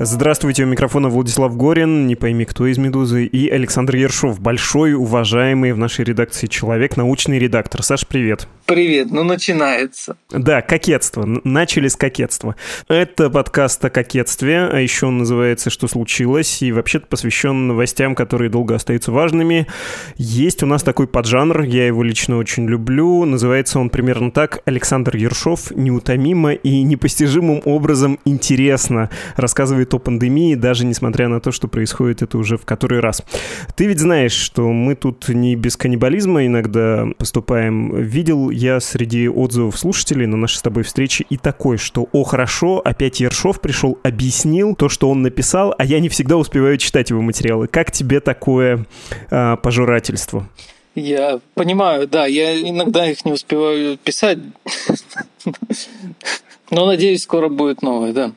Здравствуйте, 0.00 0.62
у 0.62 0.66
микрофона 0.68 1.08
Владислав 1.08 1.56
Горин, 1.56 2.06
не 2.06 2.14
пойми 2.14 2.44
кто 2.44 2.68
из 2.68 2.78
«Медузы», 2.78 3.24
и 3.24 3.48
Александр 3.48 3.96
Ершов, 3.96 4.38
большой, 4.38 4.94
уважаемый 4.94 5.72
в 5.72 5.78
нашей 5.78 6.04
редакции 6.04 6.46
человек, 6.46 6.96
научный 6.96 7.40
редактор. 7.40 7.82
Саш, 7.82 8.06
привет. 8.06 8.46
Привет, 8.64 9.10
ну 9.10 9.24
начинается. 9.24 10.16
Да, 10.30 10.62
кокетство. 10.62 11.24
Начали 11.42 11.88
с 11.88 11.96
кокетства. 11.96 12.54
Это 12.86 13.28
подкаст 13.28 13.84
о 13.84 13.90
кокетстве, 13.90 14.68
а 14.70 14.78
еще 14.78 15.06
он 15.06 15.18
называется 15.18 15.68
«Что 15.68 15.88
случилось?» 15.88 16.62
и 16.62 16.70
вообще-то 16.70 17.06
посвящен 17.06 17.66
новостям, 17.66 18.14
которые 18.14 18.50
долго 18.50 18.76
остаются 18.76 19.10
важными. 19.10 19.66
Есть 20.16 20.62
у 20.62 20.66
нас 20.66 20.84
такой 20.84 21.08
поджанр, 21.08 21.62
я 21.62 21.86
его 21.86 22.04
лично 22.04 22.36
очень 22.36 22.68
люблю. 22.68 23.24
Называется 23.24 23.80
он 23.80 23.90
примерно 23.90 24.30
так 24.30 24.60
«Александр 24.64 25.16
Ершов 25.16 25.72
неутомимо 25.72 26.52
и 26.52 26.82
непостижимым 26.82 27.62
образом 27.64 28.20
интересно» 28.24 29.10
рассказывает 29.34 29.87
рассказывает 29.88 29.94
о 29.94 29.98
пандемии, 29.98 30.54
даже 30.54 30.84
несмотря 30.84 31.28
на 31.28 31.40
то, 31.40 31.52
что 31.52 31.68
происходит 31.68 32.22
это 32.22 32.38
уже 32.38 32.56
в 32.56 32.64
который 32.64 33.00
раз. 33.00 33.22
Ты 33.76 33.86
ведь 33.86 33.98
знаешь, 33.98 34.32
что 34.32 34.72
мы 34.72 34.94
тут 34.94 35.28
не 35.28 35.56
без 35.56 35.76
каннибализма 35.76 36.46
иногда 36.46 37.06
поступаем. 37.18 37.94
Видел 38.00 38.50
я 38.50 38.80
среди 38.80 39.28
отзывов 39.28 39.78
слушателей 39.78 40.26
на 40.26 40.36
нашей 40.36 40.56
с 40.56 40.62
тобой 40.62 40.82
встрече 40.82 41.24
и 41.30 41.36
такой, 41.36 41.78
что 41.78 42.08
«О, 42.12 42.24
хорошо, 42.24 42.80
опять 42.84 43.20
Ершов 43.20 43.60
пришел, 43.60 43.98
объяснил 44.02 44.74
то, 44.74 44.88
что 44.88 45.10
он 45.10 45.22
написал, 45.22 45.74
а 45.78 45.84
я 45.84 46.00
не 46.00 46.08
всегда 46.08 46.36
успеваю 46.36 46.76
читать 46.78 47.10
его 47.10 47.22
материалы». 47.22 47.66
Как 47.66 47.92
тебе 47.92 48.20
такое 48.20 48.86
а, 49.30 49.56
пожирательство? 49.56 50.48
Я 50.94 51.38
понимаю, 51.54 52.08
да, 52.08 52.26
я 52.26 52.60
иногда 52.60 53.08
их 53.08 53.24
не 53.24 53.32
успеваю 53.32 53.96
писать. 53.98 54.38
Но, 56.70 56.84
надеюсь, 56.84 57.22
скоро 57.22 57.48
будет 57.48 57.80
новое, 57.80 58.12
да. 58.12 58.32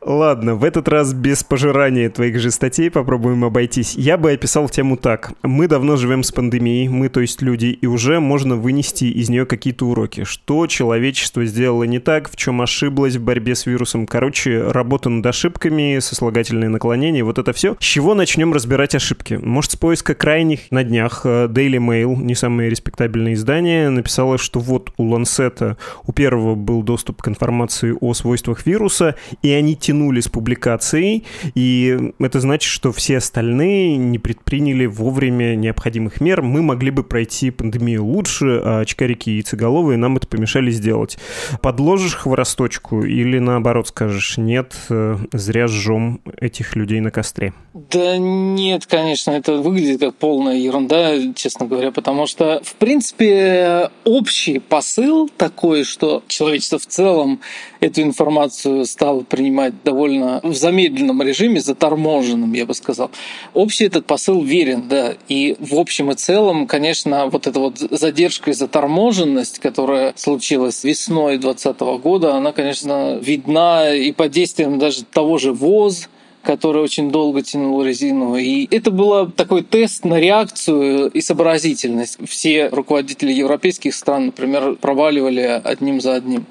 Ладно, 0.00 0.56
в 0.56 0.64
этот 0.64 0.88
раз 0.88 1.12
без 1.12 1.44
пожирания 1.44 2.10
твоих 2.10 2.38
же 2.40 2.50
статей 2.50 2.90
попробуем 2.90 3.44
обойтись. 3.44 3.94
Я 3.94 4.16
бы 4.16 4.32
описал 4.32 4.68
тему 4.68 4.96
так. 4.96 5.32
Мы 5.42 5.68
давно 5.68 5.96
живем 5.96 6.24
с 6.24 6.32
пандемией, 6.32 6.88
мы, 6.88 7.08
то 7.08 7.20
есть 7.20 7.42
люди, 7.42 7.66
и 7.66 7.86
уже 7.86 8.18
можно 8.18 8.56
вынести 8.56 9.04
из 9.04 9.28
нее 9.28 9.46
какие-то 9.46 9.86
уроки. 9.86 10.24
Что 10.24 10.66
человечество 10.66 11.44
сделало 11.44 11.84
не 11.84 12.00
так, 12.00 12.28
в 12.28 12.36
чем 12.36 12.60
ошиблось 12.60 13.16
в 13.16 13.22
борьбе 13.22 13.54
с 13.54 13.66
вирусом. 13.66 14.06
Короче, 14.06 14.62
работа 14.62 15.08
над 15.08 15.24
ошибками, 15.26 15.98
сослагательные 16.00 16.68
наклонения, 16.68 17.22
вот 17.22 17.38
это 17.38 17.52
все. 17.52 17.76
С 17.78 17.84
чего 17.84 18.14
начнем 18.14 18.52
разбирать 18.52 18.96
ошибки? 18.96 19.34
Может, 19.34 19.72
с 19.72 19.76
поиска 19.76 20.14
крайних 20.14 20.72
на 20.72 20.82
днях 20.82 21.20
э, 21.24 21.46
Daily 21.46 21.78
Mail, 21.78 22.16
не 22.16 22.34
самое 22.34 22.68
респектабельное 22.68 23.34
издание, 23.34 23.90
написало, 23.90 24.38
что 24.38 24.58
вот 24.58 24.90
у 24.96 25.04
Лансета, 25.04 25.76
у 26.04 26.12
первого 26.12 26.55
был 26.56 26.82
доступ 26.82 27.22
к 27.22 27.28
информации 27.28 27.94
о 28.00 28.14
свойствах 28.14 28.66
вируса, 28.66 29.14
и 29.42 29.50
они 29.50 29.76
тянули 29.76 30.20
с 30.20 30.28
публикацией, 30.28 31.24
и 31.54 32.12
это 32.18 32.40
значит, 32.40 32.70
что 32.70 32.92
все 32.92 33.18
остальные 33.18 33.96
не 33.96 34.18
предприняли 34.18 34.86
вовремя 34.86 35.54
необходимых 35.54 36.20
мер. 36.20 36.42
Мы 36.42 36.62
могли 36.62 36.90
бы 36.90 37.04
пройти 37.04 37.50
пандемию 37.50 38.04
лучше, 38.04 38.60
а 38.64 38.80
очкарики 38.80 39.30
и 39.30 39.34
яйцеголовые 39.34 39.96
нам 39.96 40.16
это 40.16 40.26
помешали 40.26 40.70
сделать. 40.70 41.18
Подложишь 41.62 42.14
хворосточку 42.14 43.02
или 43.02 43.38
наоборот 43.38 43.88
скажешь, 43.88 44.38
нет, 44.38 44.74
э, 44.88 45.16
зря 45.32 45.68
сжем 45.68 46.20
этих 46.38 46.76
людей 46.76 47.00
на 47.00 47.10
костре? 47.10 47.52
Да 47.74 48.16
нет, 48.16 48.86
конечно, 48.86 49.32
это 49.32 49.54
выглядит 49.56 50.00
как 50.00 50.14
полная 50.14 50.56
ерунда, 50.56 51.32
честно 51.34 51.66
говоря, 51.66 51.90
потому 51.90 52.26
что, 52.26 52.60
в 52.64 52.74
принципе, 52.76 53.90
общий 54.04 54.58
посыл 54.58 55.28
такой, 55.28 55.84
что 55.84 56.22
человечество 56.36 56.78
в 56.78 56.86
целом 56.86 57.40
эту 57.80 58.02
информацию 58.02 58.84
стало 58.84 59.22
принимать 59.22 59.82
довольно 59.82 60.40
в 60.42 60.54
замедленном 60.54 61.22
режиме, 61.22 61.60
заторможенном, 61.60 62.52
я 62.52 62.66
бы 62.66 62.74
сказал. 62.74 63.10
Общий 63.54 63.84
этот 63.86 64.06
посыл 64.06 64.42
верен, 64.42 64.88
да. 64.88 65.14
И 65.28 65.56
в 65.58 65.74
общем 65.76 66.10
и 66.10 66.14
целом, 66.14 66.66
конечно, 66.66 67.26
вот 67.26 67.46
эта 67.46 67.58
вот 67.58 67.78
задержка 67.78 68.50
и 68.50 68.54
заторможенность, 68.54 69.58
которая 69.58 70.12
случилась 70.16 70.84
весной 70.84 71.38
2020 71.38 72.02
года, 72.02 72.34
она, 72.34 72.52
конечно, 72.52 73.16
видна 73.16 73.94
и 73.94 74.12
по 74.12 74.28
действиям 74.28 74.78
даже 74.78 75.04
того 75.04 75.38
же 75.38 75.52
ВОЗ, 75.52 76.08
который 76.46 76.80
очень 76.80 77.10
долго 77.10 77.42
тянул 77.42 77.82
резину. 77.82 78.36
И 78.36 78.68
это 78.70 78.90
был 78.92 79.30
такой 79.30 79.62
тест 79.62 80.04
на 80.04 80.20
реакцию 80.20 81.10
и 81.10 81.20
сообразительность. 81.20 82.18
Все 82.26 82.68
руководители 82.68 83.32
европейских 83.32 83.94
стран, 83.94 84.26
например, 84.26 84.76
проваливали 84.76 85.60
одним 85.64 86.00
за 86.00 86.14
одним. 86.14 86.46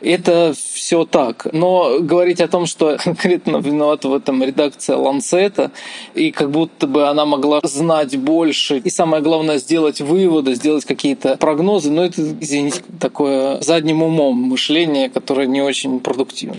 Это 0.00 0.54
все 0.72 1.04
так. 1.04 1.48
Но 1.52 1.98
говорить 2.00 2.40
о 2.40 2.48
том, 2.48 2.66
что 2.66 2.96
конкретно 3.04 3.56
виновата 3.56 4.08
в 4.08 4.14
этом 4.14 4.42
редакция 4.42 4.96
Ланцета, 4.96 5.72
и 6.14 6.30
как 6.30 6.50
будто 6.50 6.86
бы 6.86 7.08
она 7.08 7.26
могла 7.26 7.60
знать 7.64 8.16
больше, 8.16 8.78
и 8.78 8.90
самое 8.90 9.22
главное, 9.22 9.58
сделать 9.58 10.00
выводы, 10.00 10.54
сделать 10.54 10.84
какие-то 10.84 11.36
прогнозы, 11.36 11.90
но 11.90 12.04
это, 12.04 12.22
извините, 12.40 12.82
такое 13.00 13.60
задним 13.60 14.02
умом 14.02 14.36
мышление, 14.36 15.10
которое 15.10 15.48
не 15.48 15.60
очень 15.60 15.98
продуктивно. 15.98 16.56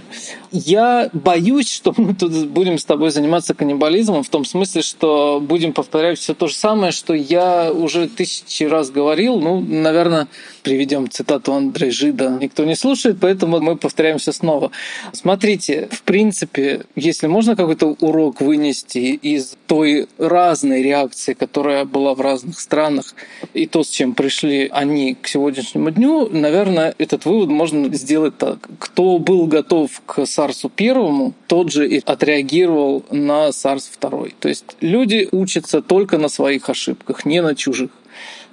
Я 0.51 1.09
боюсь, 1.13 1.71
что 1.71 1.93
мы 1.95 2.13
тут 2.13 2.31
будем 2.47 2.77
с 2.81 2.85
тобой 2.85 3.11
заниматься 3.11 3.53
каннибализмом 3.53 4.23
в 4.23 4.29
том 4.29 4.43
смысле, 4.43 4.81
что 4.81 5.39
будем 5.41 5.71
повторять 5.71 6.19
все 6.19 6.33
то 6.33 6.47
же 6.47 6.55
самое, 6.55 6.91
что 6.91 7.13
я 7.13 7.71
уже 7.71 8.07
тысячи 8.07 8.63
раз 8.63 8.89
говорил. 8.89 9.39
Ну, 9.39 9.61
наверное, 9.61 10.27
приведем 10.61 11.09
цитату 11.09 11.53
Андрея 11.53 11.91
Жида. 11.91 12.37
Никто 12.41 12.65
не 12.65 12.75
слушает, 12.75 13.17
поэтому 13.19 13.59
мы 13.59 13.75
повторяемся 13.75 14.31
снова. 14.31 14.71
Смотрите, 15.13 15.89
в 15.91 16.03
принципе, 16.03 16.85
если 16.95 17.27
можно 17.27 17.55
какой-то 17.55 17.95
урок 17.99 18.41
вынести 18.41 19.19
из 19.21 19.57
той 19.67 20.07
разной 20.17 20.83
реакции, 20.83 21.33
которая 21.33 21.85
была 21.85 22.13
в 22.13 22.21
разных 22.21 22.59
странах, 22.59 23.15
и 23.53 23.67
то, 23.67 23.83
с 23.83 23.89
чем 23.89 24.13
пришли 24.13 24.69
они 24.71 25.15
к 25.15 25.27
сегодняшнему 25.27 25.91
дню, 25.91 26.29
наверное, 26.29 26.95
этот 26.97 27.25
вывод 27.25 27.49
можно 27.49 27.93
сделать 27.95 28.37
так. 28.37 28.59
Кто 28.79 29.17
был 29.17 29.47
готов 29.47 30.01
к 30.05 30.25
Сарсу 30.25 30.69
первому, 30.69 31.33
тот 31.47 31.71
же 31.71 31.87
и 31.87 32.01
отреагировал 32.05 33.03
на 33.11 33.51
Сарс 33.51 33.89
второй. 33.91 34.33
То 34.39 34.49
есть 34.49 34.65
люди 34.81 35.27
учатся 35.31 35.81
только 35.81 36.17
на 36.17 36.29
своих 36.29 36.69
ошибках, 36.69 37.25
не 37.25 37.41
на 37.41 37.55
чужих. 37.55 37.89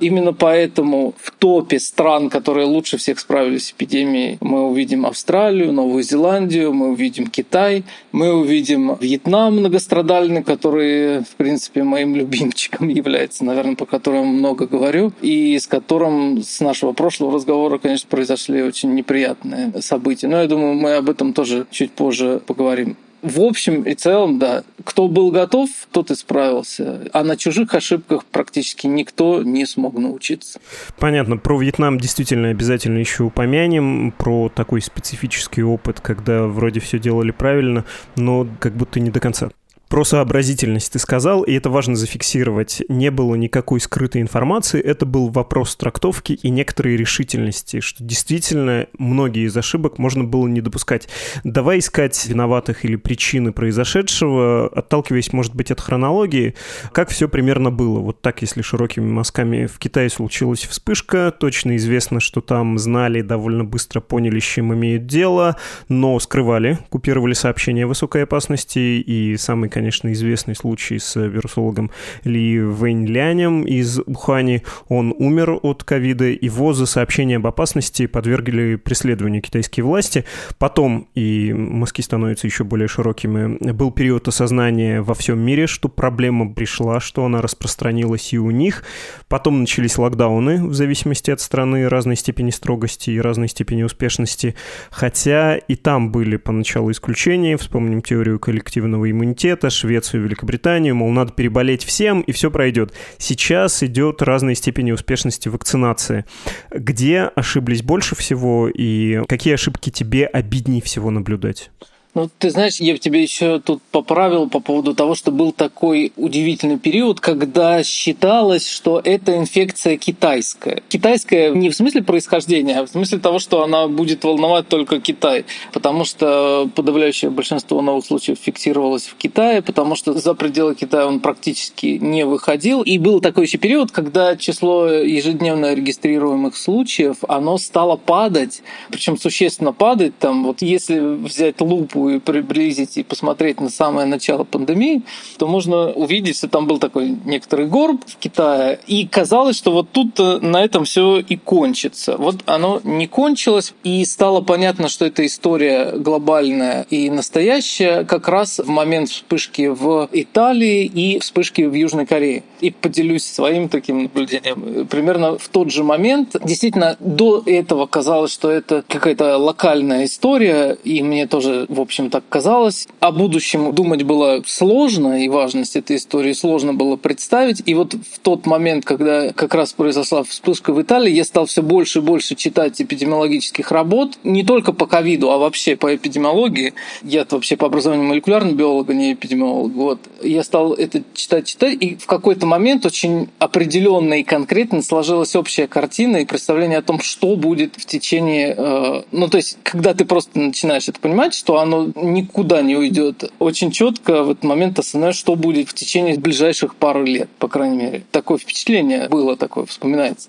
Именно 0.01 0.33
поэтому 0.33 1.15
в 1.19 1.31
топе 1.33 1.79
стран, 1.79 2.31
которые 2.31 2.67
лучше 2.67 2.99
всех 2.99 3.19
справились 3.19 3.67
с 3.67 3.73
эпидемией, 3.73 4.39
мы 4.41 4.69
увидим 4.69 5.07
Австралию, 5.07 5.73
Новую 5.73 6.03
Зеландию, 6.03 6.73
мы 6.73 6.91
увидим 6.91 7.27
Китай, 7.27 7.85
мы 8.13 8.33
увидим 8.33 8.97
Вьетнам 9.01 9.57
многострадальный, 9.57 10.43
который, 10.43 11.21
в 11.21 11.37
принципе, 11.37 11.83
моим 11.83 12.15
любимчиком 12.21 12.89
является, 12.89 13.45
наверное, 13.45 13.77
по 13.77 13.87
которому 13.87 14.27
много 14.27 14.67
говорю, 14.67 15.13
и 15.21 15.59
с 15.59 15.67
которым 15.67 16.43
с 16.43 16.61
нашего 16.61 16.93
прошлого 16.93 17.33
разговора, 17.33 17.79
конечно, 17.79 18.09
произошли 18.09 18.63
очень 18.63 18.95
неприятные 18.95 19.73
события. 19.81 20.29
Но 20.29 20.41
я 20.41 20.47
думаю, 20.47 20.75
мы 20.75 20.95
об 20.95 21.11
этом 21.11 21.33
тоже 21.33 21.67
чуть 21.71 21.91
позже 21.93 22.41
поговорим 22.47 22.97
в 23.23 23.41
общем 23.41 23.83
и 23.83 23.95
целом, 23.95 24.39
да, 24.39 24.63
кто 24.85 25.09
был 25.09 25.31
готов, 25.31 25.69
тот 25.91 26.11
и 26.11 26.15
справился. 26.15 27.09
А 27.13 27.25
на 27.25 27.37
чужих 27.37 27.75
ошибках 27.75 28.25
практически 28.25 28.87
никто 28.87 29.43
не 29.43 29.67
смог 29.67 29.95
научиться. 29.95 30.61
Понятно. 30.99 31.37
Про 31.37 31.59
Вьетнам 31.59 31.99
действительно 31.99 32.49
обязательно 32.49 32.99
еще 32.99 33.25
упомянем. 33.25 34.13
Про 34.17 34.49
такой 34.49 34.81
специфический 34.81 35.63
опыт, 35.63 36.01
когда 36.01 36.47
вроде 36.47 36.81
все 36.81 36.99
делали 36.99 37.31
правильно, 37.31 37.85
но 38.17 38.47
как 38.61 38.75
будто 38.75 39.01
не 39.01 39.11
до 39.11 39.21
конца. 39.21 39.51
Про 39.89 40.05
сообразительность 40.05 40.93
ты 40.93 40.99
сказал, 40.99 41.43
и 41.43 41.55
это 41.55 41.71
важно 41.71 41.97
зафиксировать. 41.97 42.83
Не 42.91 43.11
было 43.11 43.37
никакой 43.37 43.81
скрытой 43.81 44.21
информации, 44.21 44.81
это 44.81 45.07
был 45.07 45.29
вопрос 45.29 45.77
трактовки 45.77 46.35
и 46.35 46.51
некоторой 46.51 46.97
решительности, 46.97 47.81
что 47.81 48.05
действительно 48.05 48.87
многие 48.99 49.47
из 49.47 49.57
ошибок 49.57 49.97
можно 49.97 50.25
было 50.25 50.47
не 50.47 50.61
допускать. 50.61 51.09
Давай 51.43 51.79
искать 51.79 52.27
виноватых 52.27 52.85
или 52.85 52.97
причины 52.97 53.53
произошедшего, 53.53 54.67
отталкиваясь, 54.69 55.33
может 55.33 55.55
быть, 55.55 55.71
от 55.71 55.81
хронологии, 55.81 56.55
как 56.93 57.09
все 57.09 57.27
примерно 57.27 57.71
было. 57.71 58.01
Вот 58.01 58.21
так, 58.21 58.43
если 58.43 58.61
широкими 58.61 59.11
мазками 59.11 59.65
в 59.65 59.79
Китае 59.79 60.11
случилась 60.11 60.67
вспышка, 60.67 61.33
точно 61.33 61.77
известно, 61.77 62.21
что 62.21 62.43
там 62.43 62.79
знали, 62.79 63.23
довольно 63.23 63.65
быстро 63.65 64.01
поняли, 64.01 64.39
с 64.39 64.45
чем 64.45 64.75
имеют 64.75 65.07
дело, 65.07 65.57
но 65.89 66.19
скрывали, 66.19 66.79
купировали 66.91 67.33
сообщения 67.33 67.85
о 67.85 67.89
высокой 67.89 68.25
опасности, 68.25 68.79
и 68.79 69.37
самый, 69.39 69.71
конечно, 69.79 70.13
известный 70.13 70.57
случай 70.57 70.99
с 70.99 71.15
вирусологом 71.15 71.93
Ли 72.25 72.61
Вэньлянем 72.61 73.63
из 73.63 74.01
Ухани. 74.01 74.65
Он 74.89 75.15
умер 75.17 75.61
от 75.63 75.85
ковида. 75.85 76.25
Его 76.25 76.73
за 76.73 76.85
сообщение 76.85 77.37
об 77.37 77.47
опасности 77.47 78.07
подвергли 78.07 78.75
преследованию 78.75 79.41
китайские 79.41 79.85
власти. 79.85 80.25
Потом, 80.59 81.07
и 81.15 81.53
мазки 81.53 82.01
становятся 82.01 82.49
еще 82.49 82.65
более 82.65 82.89
широкими, 82.89 83.71
был 83.71 83.93
период 83.93 84.27
осознания 84.27 85.01
во 85.01 85.15
всем 85.15 85.39
мире, 85.39 85.69
что 85.69 85.89
проблема 85.89 86.53
пришла, 86.53 86.99
что 86.99 87.25
она 87.25 87.41
распространилась 87.41 88.33
и 88.33 88.39
у 88.39 88.51
них. 88.51 88.83
Потом 89.29 89.61
начались 89.61 89.97
локдауны 89.97 90.67
в 90.67 90.75
зависимости 90.75 91.31
от 91.31 91.41
страны, 91.41 91.89
разной 91.89 92.17
степени 92.17 92.51
строгости 92.51 93.11
и 93.11 93.21
разной 93.21 93.47
степени 93.47 93.85
успешности. 93.85 94.57
Хотя 94.91 95.57
и 95.57 95.77
там 95.77 96.11
были 96.11 96.37
поначалу 96.37 96.91
исключения. 96.91 97.57
Вспомним 97.57 98.03
теорию 98.03 98.41
коллективного 98.41 99.09
иммунитета, 99.09 99.68
Швецию, 99.75 100.25
Великобританию. 100.25 100.95
Мол, 100.95 101.11
надо 101.11 101.33
переболеть 101.33 101.85
всем, 101.85 102.21
и 102.21 102.33
все 102.33 102.51
пройдет. 102.51 102.93
Сейчас 103.19 103.83
идет 103.83 104.23
разной 104.23 104.55
степени 104.55 104.93
успешности 104.93 105.49
вакцинации. 105.49 106.25
Где 106.71 107.23
ошиблись 107.23 107.83
больше 107.83 108.15
всего 108.17 108.69
и 108.69 109.23
какие 109.27 109.55
ошибки 109.55 109.91
тебе 109.91 110.27
обиднее 110.27 110.83
всего 110.83 111.11
наблюдать? 111.11 111.71
Ну, 112.19 112.29
ты 112.37 112.51
знаешь, 112.51 112.81
я 112.81 112.99
тебе 112.99 113.23
еще 113.23 113.61
тут 113.61 113.81
поправил 113.93 114.49
по 114.49 114.59
поводу 114.59 114.93
того, 114.93 115.15
что 115.15 115.31
был 115.31 115.53
такой 115.53 116.13
удивительный 116.17 116.77
период, 116.77 117.21
когда 117.21 117.85
считалось, 117.85 118.69
что 118.69 119.01
это 119.05 119.37
инфекция 119.37 119.97
китайская. 119.97 120.83
Китайская 120.89 121.53
не 121.53 121.71
в 121.71 121.77
смысле 121.77 122.03
происхождения, 122.03 122.81
а 122.81 122.87
в 122.87 122.89
смысле 122.89 123.19
того, 123.21 123.39
что 123.39 123.63
она 123.63 123.87
будет 123.87 124.25
волновать 124.25 124.67
только 124.67 125.01
Китай. 125.01 125.45
Потому 125.73 126.05
что 126.05 126.69
подавляющее 126.75 127.31
большинство 127.31 127.83
новых 127.83 128.05
случаев 128.05 128.39
фиксировалось 128.43 129.07
в 129.07 129.15
Китае, 129.15 129.63
потому 129.63 129.95
что 129.95 130.15
за 130.15 130.35
пределы 130.35 130.75
Китая 130.75 131.07
он 131.07 131.21
практически 131.21 131.99
не 132.01 132.27
выходил. 132.27 132.83
И 132.83 132.99
был 132.99 133.21
такой 133.21 133.45
еще 133.45 133.59
период, 133.59 133.93
когда 133.93 134.37
число 134.37 134.89
ежедневно 134.89 135.73
регистрируемых 135.73 136.57
случаев, 136.57 137.19
оно 137.29 137.59
стало 137.59 137.95
падать, 137.95 138.63
причем 138.91 139.17
существенно 139.17 139.73
падать. 139.73 140.19
Там, 140.19 140.43
вот 140.43 140.63
если 140.63 140.99
взять 140.99 141.61
лупу 141.61 142.08
и 142.11 142.19
приблизить 142.19 142.97
и 142.97 143.03
посмотреть 143.03 143.61
на 143.61 143.71
самое 143.71 144.07
начало 144.07 144.45
пандемии, 144.45 145.03
то 145.39 145.47
можно 145.47 145.91
увидеть, 145.91 146.37
что 146.37 146.49
там 146.49 146.67
был 146.67 146.79
такой 146.79 147.17
некоторый 147.25 147.67
горб 147.67 148.03
в 148.07 148.17
Китае, 148.17 148.81
и 148.87 149.07
казалось, 149.07 149.57
что 149.57 149.73
вот 149.73 149.91
тут 149.91 150.19
э, 150.21 150.39
на 150.41 150.65
этом 150.65 150.85
все 150.85 151.19
и 151.19 151.37
кончится. 151.37 152.17
Вот 152.17 152.37
оно 152.47 152.81
не 152.85 153.07
кончилось, 153.07 153.75
и 153.85 154.05
стало 154.05 154.41
понятно, 154.41 154.89
что 154.89 155.05
эта 155.05 155.25
история 155.27 155.93
глобальная 155.93 156.87
и 156.91 157.11
настоящая 157.11 158.05
как 158.05 158.29
раз 158.29 158.59
в 158.59 158.69
момент 158.69 159.09
вспышки 159.11 159.67
в 159.69 160.09
Италии 160.13 160.85
и 160.85 161.19
вспышки 161.19 161.63
в 161.63 161.75
Южной 161.75 162.07
Корее. 162.07 162.43
И 162.61 162.71
поделюсь 162.71 163.25
своим 163.25 163.69
таким 163.69 164.03
наблюдением. 164.05 164.87
Примерно 164.87 165.39
в 165.39 165.49
тот 165.49 165.71
же 165.71 165.85
момент, 165.85 166.37
действительно, 166.43 166.97
до 167.01 167.43
этого 167.47 167.87
казалось, 167.87 168.33
что 168.33 168.51
это 168.51 168.85
какая-то 168.87 169.37
локальная 169.39 170.05
история, 170.05 170.77
и 170.85 171.03
мне 171.03 171.27
тоже, 171.27 171.67
в 171.69 171.81
общем, 171.81 171.88
общем, 171.89 172.11
так 172.11 172.25
казалось. 172.29 172.87
О 173.01 173.13
будущем 173.13 173.75
думать 173.75 174.03
было 174.03 174.43
сложно, 174.47 175.25
и 175.25 175.29
важность 175.29 175.75
этой 175.75 175.97
истории 175.97 176.35
сложно 176.35 176.75
было 176.75 176.97
представить. 176.97 177.63
И 177.65 177.75
вот 177.75 177.95
в 177.95 178.19
тот 178.21 178.47
момент, 178.47 178.85
когда 178.85 179.33
как 179.33 179.55
раз 179.55 179.73
произошла 179.73 180.23
вспышка 180.23 180.75
в 180.75 180.83
Италии, 180.83 181.11
я 181.11 181.25
стал 181.25 181.47
все 181.47 181.63
больше 181.63 182.01
и 182.01 182.03
больше 182.03 182.35
читать 182.35 182.81
эпидемиологических 182.81 183.73
работ, 183.73 184.19
не 184.23 184.45
только 184.45 184.73
по 184.73 184.87
ковиду, 184.87 185.31
а 185.31 185.39
вообще 185.39 185.77
по 185.77 185.95
эпидемиологии. 185.95 186.75
Я 187.03 187.27
вообще 187.29 187.57
по 187.57 187.67
образованию 187.67 188.07
молекулярный 188.07 188.53
биолог, 188.53 188.91
а 188.91 188.95
не 188.95 189.15
эпидемиолог. 189.15 189.73
Вот. 189.73 190.01
Я 190.23 190.43
стал 190.43 190.75
это 190.75 191.03
читать, 191.15 191.47
читать, 191.47 191.79
и 191.81 191.97
в 191.97 192.07
какой-то 192.07 192.45
момент 192.45 192.85
очень 192.85 193.29
определенно 193.39 194.21
и 194.21 194.25
конкретно 194.25 194.83
сложилась 194.83 195.35
общая 195.35 195.67
картина 195.67 196.19
и 196.19 196.27
представление 196.27 196.79
о 196.79 196.83
том, 196.83 197.01
что 197.01 197.35
будет 197.35 197.77
в 197.77 197.87
течение... 197.87 198.55
Э, 198.57 199.03
ну, 199.11 199.29
то 199.29 199.39
есть, 199.39 199.57
когда 199.63 199.95
ты 199.95 200.05
просто 200.05 200.39
начинаешь 200.39 200.87
это 200.89 201.01
понимать, 201.01 201.33
что 201.33 201.59
оно 201.59 201.78
никуда 201.87 202.63
не 202.63 202.77
уйдет. 202.77 203.31
Очень 203.39 203.71
четко 203.71 204.23
в 204.25 204.31
этот 204.31 204.45
момент 204.45 204.79
осознаешь, 204.79 205.17
что 205.17 205.37
будет 205.37 205.69
в 205.69 205.75
течение 205.75 206.19
ближайших 206.19 206.75
пару 206.75 207.05
лет, 207.05 207.29
по 207.39 207.49
крайней 207.49 207.77
мере. 207.77 208.03
Такое 208.11 208.39
впечатление 208.39 209.09
было 209.09 209.37
такое, 209.37 209.67
вспоминается. 209.67 210.29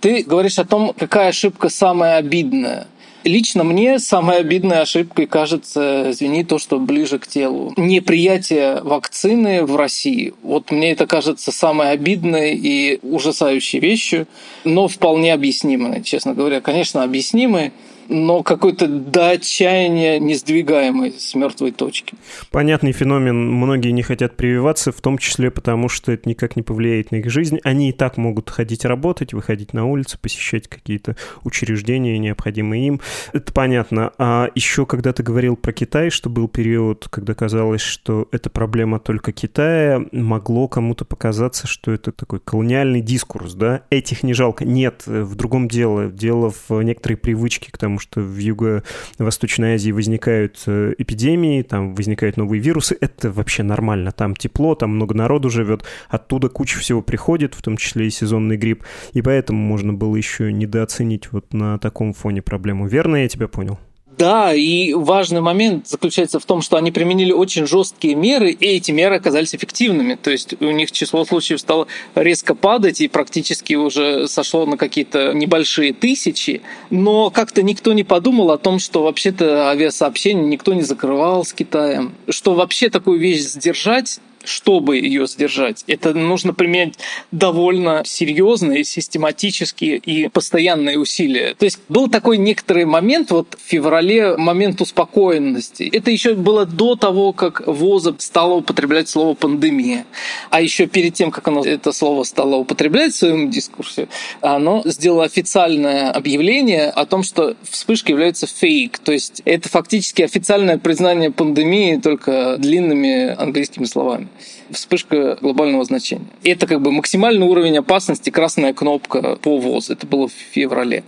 Ты 0.00 0.22
говоришь 0.22 0.58
о 0.58 0.64
том, 0.64 0.94
какая 0.96 1.28
ошибка 1.28 1.68
самая 1.68 2.16
обидная. 2.16 2.86
Лично 3.24 3.64
мне 3.64 3.98
самой 3.98 4.38
обидной 4.38 4.80
ошибкой 4.80 5.26
кажется, 5.26 6.06
извини, 6.10 6.44
то, 6.44 6.58
что 6.58 6.78
ближе 6.78 7.18
к 7.18 7.26
телу. 7.26 7.74
Неприятие 7.76 8.80
вакцины 8.82 9.64
в 9.64 9.76
России. 9.76 10.34
Вот 10.42 10.70
мне 10.70 10.92
это 10.92 11.06
кажется 11.06 11.50
самой 11.50 11.90
обидной 11.90 12.54
и 12.54 13.00
ужасающей 13.02 13.80
вещью, 13.80 14.26
но 14.64 14.88
вполне 14.88 15.34
объяснимой, 15.34 16.02
честно 16.02 16.32
говоря. 16.32 16.60
Конечно, 16.60 17.02
объяснимой 17.02 17.72
но 18.08 18.42
какой-то 18.42 18.88
до 18.88 19.30
отчаяния 19.30 20.18
несдвигаемый 20.18 21.12
с 21.12 21.34
мертвой 21.34 21.72
точки. 21.72 22.14
Понятный 22.50 22.92
феномен. 22.92 23.50
Многие 23.52 23.90
не 23.90 24.02
хотят 24.02 24.36
прививаться, 24.36 24.92
в 24.92 25.00
том 25.00 25.18
числе 25.18 25.50
потому, 25.50 25.88
что 25.88 26.12
это 26.12 26.28
никак 26.28 26.56
не 26.56 26.62
повлияет 26.62 27.10
на 27.10 27.16
их 27.16 27.30
жизнь. 27.30 27.58
Они 27.64 27.90
и 27.90 27.92
так 27.92 28.16
могут 28.16 28.50
ходить 28.50 28.84
работать, 28.84 29.32
выходить 29.32 29.74
на 29.74 29.86
улицу, 29.86 30.18
посещать 30.20 30.68
какие-то 30.68 31.16
учреждения, 31.44 32.18
необходимые 32.18 32.86
им. 32.86 33.00
Это 33.32 33.52
понятно. 33.52 34.12
А 34.18 34.48
еще, 34.54 34.86
когда 34.86 35.12
ты 35.12 35.22
говорил 35.22 35.56
про 35.56 35.72
Китай, 35.72 36.10
что 36.10 36.30
был 36.30 36.48
период, 36.48 37.08
когда 37.10 37.34
казалось, 37.34 37.82
что 37.82 38.28
это 38.32 38.50
проблема 38.50 38.98
только 38.98 39.32
Китая, 39.32 40.02
могло 40.12 40.68
кому-то 40.68 41.04
показаться, 41.04 41.66
что 41.66 41.92
это 41.92 42.12
такой 42.12 42.40
колониальный 42.40 43.00
дискурс, 43.00 43.54
да? 43.54 43.82
Этих 43.90 44.22
не 44.22 44.32
жалко. 44.32 44.64
Нет, 44.64 45.02
в 45.06 45.34
другом 45.34 45.68
дело. 45.68 46.06
Дело 46.08 46.52
в 46.68 46.82
некоторой 46.82 47.16
привычке 47.16 47.70
к 47.70 47.78
тому, 47.78 47.97
потому 47.98 48.00
что 48.00 48.20
в 48.20 48.38
Юго-Восточной 48.38 49.74
Азии 49.74 49.90
возникают 49.90 50.62
э, 50.66 50.94
эпидемии, 50.98 51.62
там 51.62 51.94
возникают 51.94 52.36
новые 52.36 52.60
вирусы, 52.60 52.96
это 53.00 53.30
вообще 53.30 53.62
нормально. 53.62 54.12
Там 54.12 54.36
тепло, 54.36 54.74
там 54.74 54.90
много 54.90 55.14
народу 55.14 55.50
живет, 55.50 55.84
оттуда 56.08 56.48
куча 56.48 56.78
всего 56.78 57.02
приходит, 57.02 57.54
в 57.54 57.62
том 57.62 57.76
числе 57.76 58.06
и 58.06 58.10
сезонный 58.10 58.56
грипп, 58.56 58.84
и 59.12 59.22
поэтому 59.22 59.58
можно 59.58 59.92
было 59.92 60.16
еще 60.16 60.52
недооценить 60.52 61.32
вот 61.32 61.52
на 61.52 61.78
таком 61.78 62.12
фоне 62.12 62.42
проблему. 62.42 62.86
Верно 62.86 63.16
я 63.16 63.28
тебя 63.28 63.48
понял? 63.48 63.78
Да, 64.18 64.52
и 64.52 64.94
важный 64.94 65.40
момент 65.40 65.86
заключается 65.86 66.40
в 66.40 66.44
том, 66.44 66.60
что 66.60 66.76
они 66.76 66.90
применили 66.90 67.30
очень 67.30 67.68
жесткие 67.68 68.16
меры, 68.16 68.50
и 68.50 68.66
эти 68.66 68.90
меры 68.90 69.14
оказались 69.14 69.54
эффективными. 69.54 70.16
То 70.20 70.32
есть 70.32 70.60
у 70.60 70.72
них 70.72 70.90
число 70.90 71.24
случаев 71.24 71.60
стало 71.60 71.86
резко 72.16 72.56
падать 72.56 73.00
и 73.00 73.06
практически 73.06 73.74
уже 73.74 74.26
сошло 74.26 74.66
на 74.66 74.76
какие-то 74.76 75.32
небольшие 75.34 75.92
тысячи. 75.92 76.62
Но 76.90 77.30
как-то 77.30 77.62
никто 77.62 77.92
не 77.92 78.02
подумал 78.02 78.50
о 78.50 78.58
том, 78.58 78.80
что 78.80 79.04
вообще-то 79.04 79.68
авиасообщение 79.68 80.44
никто 80.44 80.74
не 80.74 80.82
закрывал 80.82 81.44
с 81.44 81.52
Китаем, 81.52 82.12
что 82.28 82.54
вообще 82.54 82.90
такую 82.90 83.20
вещь 83.20 83.42
сдержать 83.42 84.18
чтобы 84.48 84.98
ее 84.98 85.26
сдержать. 85.26 85.84
Это 85.86 86.14
нужно 86.14 86.54
применять 86.54 86.94
довольно 87.30 88.02
серьезные, 88.04 88.84
систематические 88.84 89.98
и 89.98 90.28
постоянные 90.28 90.98
усилия. 90.98 91.54
То 91.54 91.64
есть 91.64 91.78
был 91.88 92.08
такой 92.08 92.38
некоторый 92.38 92.84
момент 92.84 93.30
вот 93.30 93.56
в 93.58 93.68
феврале, 93.68 94.36
момент 94.36 94.80
успокоенности. 94.80 95.88
Это 95.92 96.10
еще 96.10 96.34
было 96.34 96.64
до 96.66 96.96
того, 96.96 97.32
как 97.32 97.66
ВОЗа 97.66 98.14
стало 98.18 98.54
употреблять 98.54 99.08
слово 99.08 99.34
пандемия. 99.34 100.06
А 100.50 100.60
еще 100.60 100.86
перед 100.86 101.14
тем, 101.14 101.30
как 101.30 101.46
оно 101.48 101.64
это 101.64 101.92
слово 101.92 102.24
стало 102.24 102.56
употреблять 102.56 103.12
в 103.12 103.16
своем 103.18 103.50
дискурсе, 103.50 104.08
оно 104.40 104.82
сделало 104.84 105.24
официальное 105.24 106.10
объявление 106.10 106.86
о 106.86 107.04
том, 107.06 107.22
что 107.22 107.54
вспышка 107.62 108.12
является 108.12 108.46
фейк. 108.46 108.98
То 108.98 109.12
есть 109.12 109.42
это 109.44 109.68
фактически 109.68 110.22
официальное 110.22 110.78
признание 110.78 111.30
пандемии 111.30 111.96
только 111.96 112.56
длинными 112.58 113.34
английскими 113.40 113.84
словами 113.84 114.28
вспышка 114.70 115.36
глобального 115.40 115.84
значения. 115.84 116.26
Это 116.42 116.66
как 116.66 116.80
бы 116.80 116.92
максимальный 116.92 117.46
уровень 117.46 117.78
опасности, 117.78 118.30
красная 118.30 118.72
кнопка 118.74 119.36
по 119.36 119.58
ВОЗ. 119.58 119.90
Это 119.90 120.06
было 120.06 120.28
в 120.28 120.32
феврале. 120.32 121.04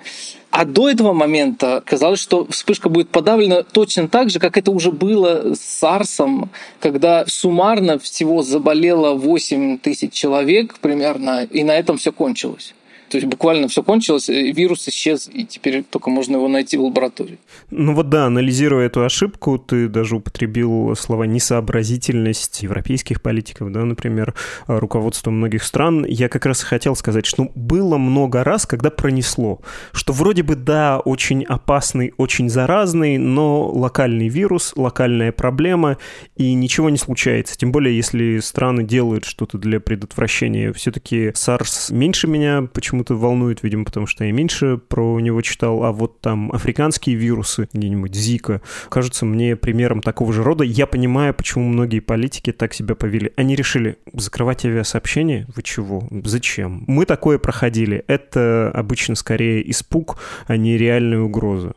А 0.51 0.65
до 0.65 0.89
этого 0.89 1.13
момента 1.13 1.81
казалось, 1.87 2.19
что 2.19 2.45
вспышка 2.51 2.89
будет 2.89 3.09
подавлена 3.11 3.63
точно 3.63 4.09
так 4.09 4.31
же, 4.31 4.41
как 4.41 4.57
это 4.57 4.73
уже 4.73 4.91
было 4.91 5.55
с 5.55 5.61
САРСом, 5.61 6.51
когда 6.81 7.25
суммарно 7.27 8.01
всего 8.01 8.43
заболело 8.43 9.15
8 9.15 9.79
тысяч 9.79 10.13
человек 10.13 10.79
примерно, 10.81 11.45
и 11.45 11.63
на 11.63 11.77
этом 11.77 11.99
все 11.99 12.11
кончилось. 12.11 12.75
То 13.11 13.19
есть 13.19 13.27
буквально 13.27 13.67
все 13.69 13.83
кончилось, 13.83 14.29
вирус 14.29 14.87
исчез, 14.89 15.29
и 15.33 15.45
теперь 15.45 15.83
только 15.83 16.11
можно 16.11 16.37
его 16.37 16.49
найти 16.49 16.77
в 16.77 16.83
лаборатории. 16.83 17.39
Ну 17.71 17.95
вот 17.95 18.09
да, 18.09 18.27
анализируя 18.27 18.87
эту 18.87 19.05
ошибку, 19.05 19.59
ты 19.59 19.89
даже 19.89 20.17
употребил 20.17 20.95
слова 20.97 21.25
несообразительность 21.25 22.63
европейских 22.63 23.21
политиков, 23.21 23.73
да, 23.73 23.85
например, 23.85 24.35
руководство 24.67 25.31
многих 25.31 25.65
стран. 25.65 26.05
Я 26.07 26.29
как 26.29 26.47
раз 26.47 26.63
хотел 26.63 26.95
сказать, 26.95 27.27
что 27.27 27.51
было 27.57 27.99
много 27.99 28.45
раз, 28.45 28.65
когда 28.65 28.91
пронесло, 28.91 29.61
что 29.93 30.13
вроде 30.13 30.45
бы 30.45 30.55
да, 30.55 31.01
очень 31.01 31.45
опасный, 31.45 32.15
очень 32.17 32.49
заразный, 32.49 33.19
но 33.19 33.69
локальный 33.69 34.29
вирус, 34.29 34.73
локальная 34.77 35.33
проблема, 35.33 35.99
и 36.37 36.55
ничего 36.55 36.91
не 36.91 36.99
случается. 36.99 37.59
Тем 37.59 37.73
более, 37.73 37.97
если 37.97 38.39
страны 38.39 38.85
делают 38.85 39.25
что-то 39.25 39.59
для 39.59 39.81
предотвращения. 39.81 40.73
Все-таки 40.73 41.31
SARS 41.31 41.93
меньше 41.93 42.29
меня 42.29 42.63
почему-то 43.01 43.17
волнует, 43.17 43.63
видимо, 43.63 43.85
потому 43.85 44.07
что 44.07 44.25
я 44.25 44.33
меньше 44.33 44.77
про 44.77 45.19
него 45.21 45.41
читал, 45.43 45.85
а 45.85 45.93
вот 45.93 46.21
там 46.21 46.53
африканские 46.53 47.17
вирусы, 47.17 47.69
где-нибудь 47.73 48.15
Зика, 48.15 48.61
кажутся 48.89 49.25
мне 49.25 49.57
примером 49.57 50.03
такого 50.03 50.33
же 50.33 50.43
рода. 50.43 50.65
Я 50.65 50.87
понимаю, 50.87 51.33
почему 51.35 51.65
многие 51.69 52.01
политики 52.01 52.53
так 52.53 52.75
себя 52.75 52.95
повели. 52.95 53.33
Они 53.37 53.57
решили 53.57 53.97
закрывать 54.13 54.65
авиасообщение? 54.65 55.47
Вы 55.55 55.63
чего? 55.63 56.09
Зачем? 56.25 56.85
Мы 56.87 57.07
такое 57.07 57.39
проходили. 57.39 58.05
Это 58.07 58.71
обычно 58.75 59.15
скорее 59.15 59.69
испуг, 59.71 60.19
а 60.47 60.57
не 60.57 60.77
реальная 60.77 61.21
угроза. 61.21 61.75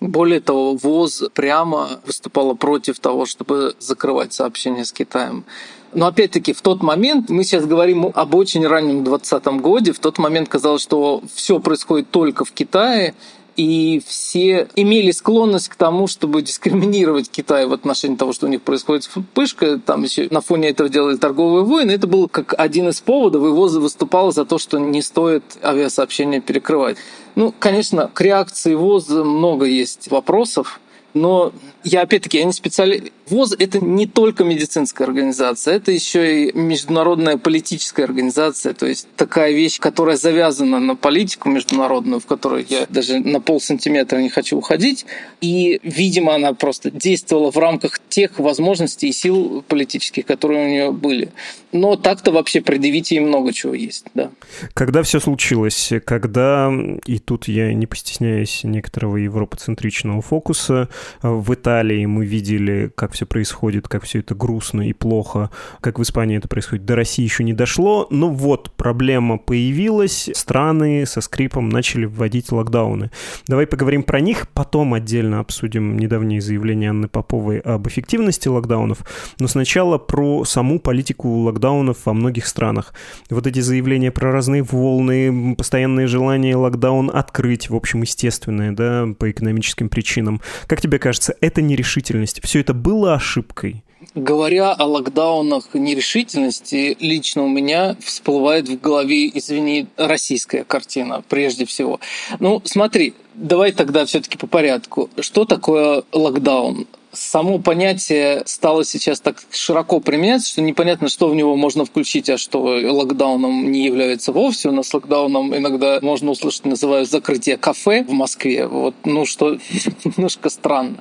Более 0.00 0.40
того, 0.40 0.76
ВОЗ 0.76 1.24
прямо 1.34 2.00
выступала 2.06 2.54
против 2.54 3.00
того, 3.00 3.26
чтобы 3.26 3.74
закрывать 3.80 4.32
сообщения 4.32 4.84
с 4.84 4.92
Китаем. 4.92 5.44
Но 5.92 6.06
опять-таки 6.06 6.52
в 6.52 6.60
тот 6.60 6.82
момент, 6.82 7.30
мы 7.30 7.44
сейчас 7.44 7.64
говорим 7.66 8.10
об 8.14 8.34
очень 8.34 8.66
раннем 8.66 9.02
2020 9.04 9.46
году, 9.62 9.92
в 9.92 9.98
тот 9.98 10.18
момент 10.18 10.48
казалось, 10.48 10.82
что 10.82 11.22
все 11.34 11.58
происходит 11.58 12.10
только 12.10 12.44
в 12.44 12.52
Китае, 12.52 13.14
и 13.58 14.00
все 14.06 14.68
имели 14.76 15.10
склонность 15.10 15.68
к 15.68 15.74
тому, 15.74 16.06
чтобы 16.06 16.42
дискриминировать 16.42 17.28
Китай 17.28 17.66
в 17.66 17.72
отношении 17.72 18.16
того, 18.16 18.32
что 18.32 18.46
у 18.46 18.48
них 18.48 18.62
происходит 18.62 19.04
вспышка. 19.04 19.80
Там 19.84 20.04
еще 20.04 20.28
на 20.30 20.40
фоне 20.40 20.68
этого 20.68 20.88
делали 20.88 21.16
торговые 21.16 21.64
войны. 21.64 21.90
Это 21.90 22.06
был 22.06 22.28
как 22.28 22.54
один 22.56 22.88
из 22.88 23.00
поводов. 23.00 23.42
Его 23.42 23.66
выступал 23.66 24.32
за 24.32 24.44
то, 24.44 24.58
что 24.58 24.78
не 24.78 25.02
стоит 25.02 25.42
авиасообщение 25.60 26.40
перекрывать. 26.40 26.98
Ну, 27.34 27.52
конечно, 27.58 28.08
к 28.14 28.20
реакции 28.20 28.74
ВОЗ 28.74 29.08
много 29.08 29.66
есть 29.66 30.08
вопросов. 30.08 30.80
Но 31.14 31.52
я 31.84 32.02
опять-таки, 32.02 32.38
я 32.38 32.44
не 32.44 32.52
специалист. 32.52 33.12
ВОЗ— 33.28 33.56
это 33.58 33.84
не 33.84 34.06
только 34.06 34.44
медицинская 34.44 35.06
организация, 35.06 35.74
это 35.74 35.92
еще 35.92 36.44
и 36.44 36.52
международная 36.56 37.36
политическая 37.36 38.04
организация, 38.04 38.72
то 38.72 38.86
есть 38.86 39.06
такая 39.16 39.52
вещь, 39.52 39.78
которая 39.78 40.16
завязана 40.16 40.80
на 40.80 40.96
политику 40.96 41.48
международную, 41.50 42.20
в 42.20 42.26
которой 42.26 42.66
я 42.68 42.86
даже 42.88 43.18
на 43.18 43.40
пол 43.40 43.60
сантиметра 43.60 44.18
не 44.18 44.28
хочу 44.28 44.56
уходить. 44.56 45.06
И, 45.40 45.80
видимо, 45.82 46.34
она 46.34 46.52
просто 46.54 46.90
действовала 46.90 47.50
в 47.50 47.58
рамках 47.58 48.00
тех 48.08 48.38
возможностей 48.38 49.08
и 49.08 49.12
сил 49.12 49.64
политических, 49.68 50.26
которые 50.26 50.64
у 50.64 50.68
нее 50.68 50.92
были. 50.92 51.30
Но 51.72 51.96
так-то 51.96 52.32
вообще 52.32 52.60
предъявить 52.60 53.10
ей 53.10 53.20
много 53.20 53.52
чего 53.52 53.74
есть, 53.74 54.06
да. 54.14 54.30
Когда 54.74 55.02
все 55.02 55.20
случилось, 55.20 55.92
когда, 56.04 56.72
и 57.04 57.18
тут 57.18 57.48
я 57.48 57.74
не 57.74 57.86
постесняюсь 57.86 58.60
некоторого 58.64 59.16
европоцентричного 59.16 60.22
фокуса, 60.22 60.88
в 61.22 61.54
Италии 61.54 62.06
мы 62.06 62.24
видели, 62.24 62.90
как 62.94 63.12
все 63.12 63.26
происходит, 63.26 63.88
как 63.88 64.04
все 64.04 64.20
это 64.20 64.34
грустно 64.34 64.88
и 64.88 64.92
плохо, 64.92 65.50
как 65.80 65.98
в 65.98 66.02
Испании 66.02 66.38
это 66.38 66.48
происходит. 66.48 66.84
До 66.84 66.96
России 66.96 67.22
еще 67.22 67.44
не 67.44 67.52
дошло, 67.52 68.06
но 68.10 68.30
вот 68.30 68.72
проблема 68.76 69.38
появилась, 69.38 70.30
страны 70.34 71.04
со 71.06 71.20
скрипом 71.20 71.68
начали 71.68 72.04
вводить 72.06 72.52
локдауны. 72.52 73.10
Давай 73.46 73.66
поговорим 73.66 74.02
про 74.02 74.20
них, 74.20 74.48
потом 74.48 74.94
отдельно 74.94 75.40
обсудим 75.40 75.98
недавние 75.98 76.40
заявления 76.40 76.90
Анны 76.90 77.08
Поповой 77.08 77.58
об 77.58 77.86
эффективности 77.88 78.48
локдаунов, 78.48 78.98
но 79.38 79.48
сначала 79.48 79.98
про 79.98 80.44
саму 80.44 80.80
политику 80.80 81.28
локдаунов 81.28 81.98
во 82.06 82.14
многих 82.14 82.46
странах. 82.46 82.94
Вот 83.28 83.46
эти 83.46 83.60
заявления 83.60 84.10
про 84.10 84.32
разные 84.32 84.62
волны, 84.62 85.54
постоянное 85.56 86.06
желание 86.06 86.56
локдаун 86.56 87.10
открыть, 87.12 87.68
в 87.68 87.76
общем, 87.76 88.02
естественное, 88.02 88.72
да, 88.72 89.06
по 89.18 89.30
экономическим 89.30 89.88
причинам. 89.88 90.40
Как 90.66 90.80
тебе 90.80 90.87
кажется, 90.96 91.36
это 91.42 91.60
нерешительность? 91.60 92.40
Все 92.42 92.60
это 92.60 92.72
было 92.72 93.14
ошибкой? 93.14 93.84
Говоря 94.14 94.72
о 94.72 94.84
локдаунах 94.86 95.74
нерешительности, 95.74 96.96
лично 96.98 97.42
у 97.42 97.48
меня 97.48 97.94
всплывает 98.00 98.68
в 98.68 98.80
голове, 98.80 99.28
извини, 99.28 99.86
российская 99.96 100.64
картина 100.64 101.22
прежде 101.28 101.66
всего. 101.66 102.00
Ну, 102.40 102.62
смотри, 102.64 103.12
давай 103.34 103.72
тогда 103.72 104.06
все-таки 104.06 104.38
по 104.38 104.46
порядку. 104.46 105.10
Что 105.20 105.44
такое 105.44 106.04
локдаун? 106.12 106.86
Само 107.12 107.58
понятие 107.58 108.42
стало 108.46 108.84
сейчас 108.84 109.20
так 109.20 109.42
широко 109.50 110.00
применяться, 110.00 110.50
что 110.50 110.62
непонятно, 110.62 111.08
что 111.08 111.28
в 111.28 111.34
него 111.34 111.56
можно 111.56 111.84
включить, 111.84 112.28
а 112.30 112.38
что 112.38 112.60
локдауном 112.62 113.70
не 113.70 113.84
является 113.84 114.32
вовсе. 114.32 114.68
У 114.68 114.72
нас 114.72 114.92
локдауном 114.92 115.56
иногда 115.56 115.98
можно 116.02 116.30
услышать, 116.30 116.66
называют 116.66 117.10
закрытие 117.10 117.56
кафе 117.56 118.04
в 118.04 118.12
Москве. 118.12 118.66
Вот, 118.66 118.94
ну, 119.04 119.24
что 119.24 119.58
немножко 120.04 120.50
странно. 120.50 120.96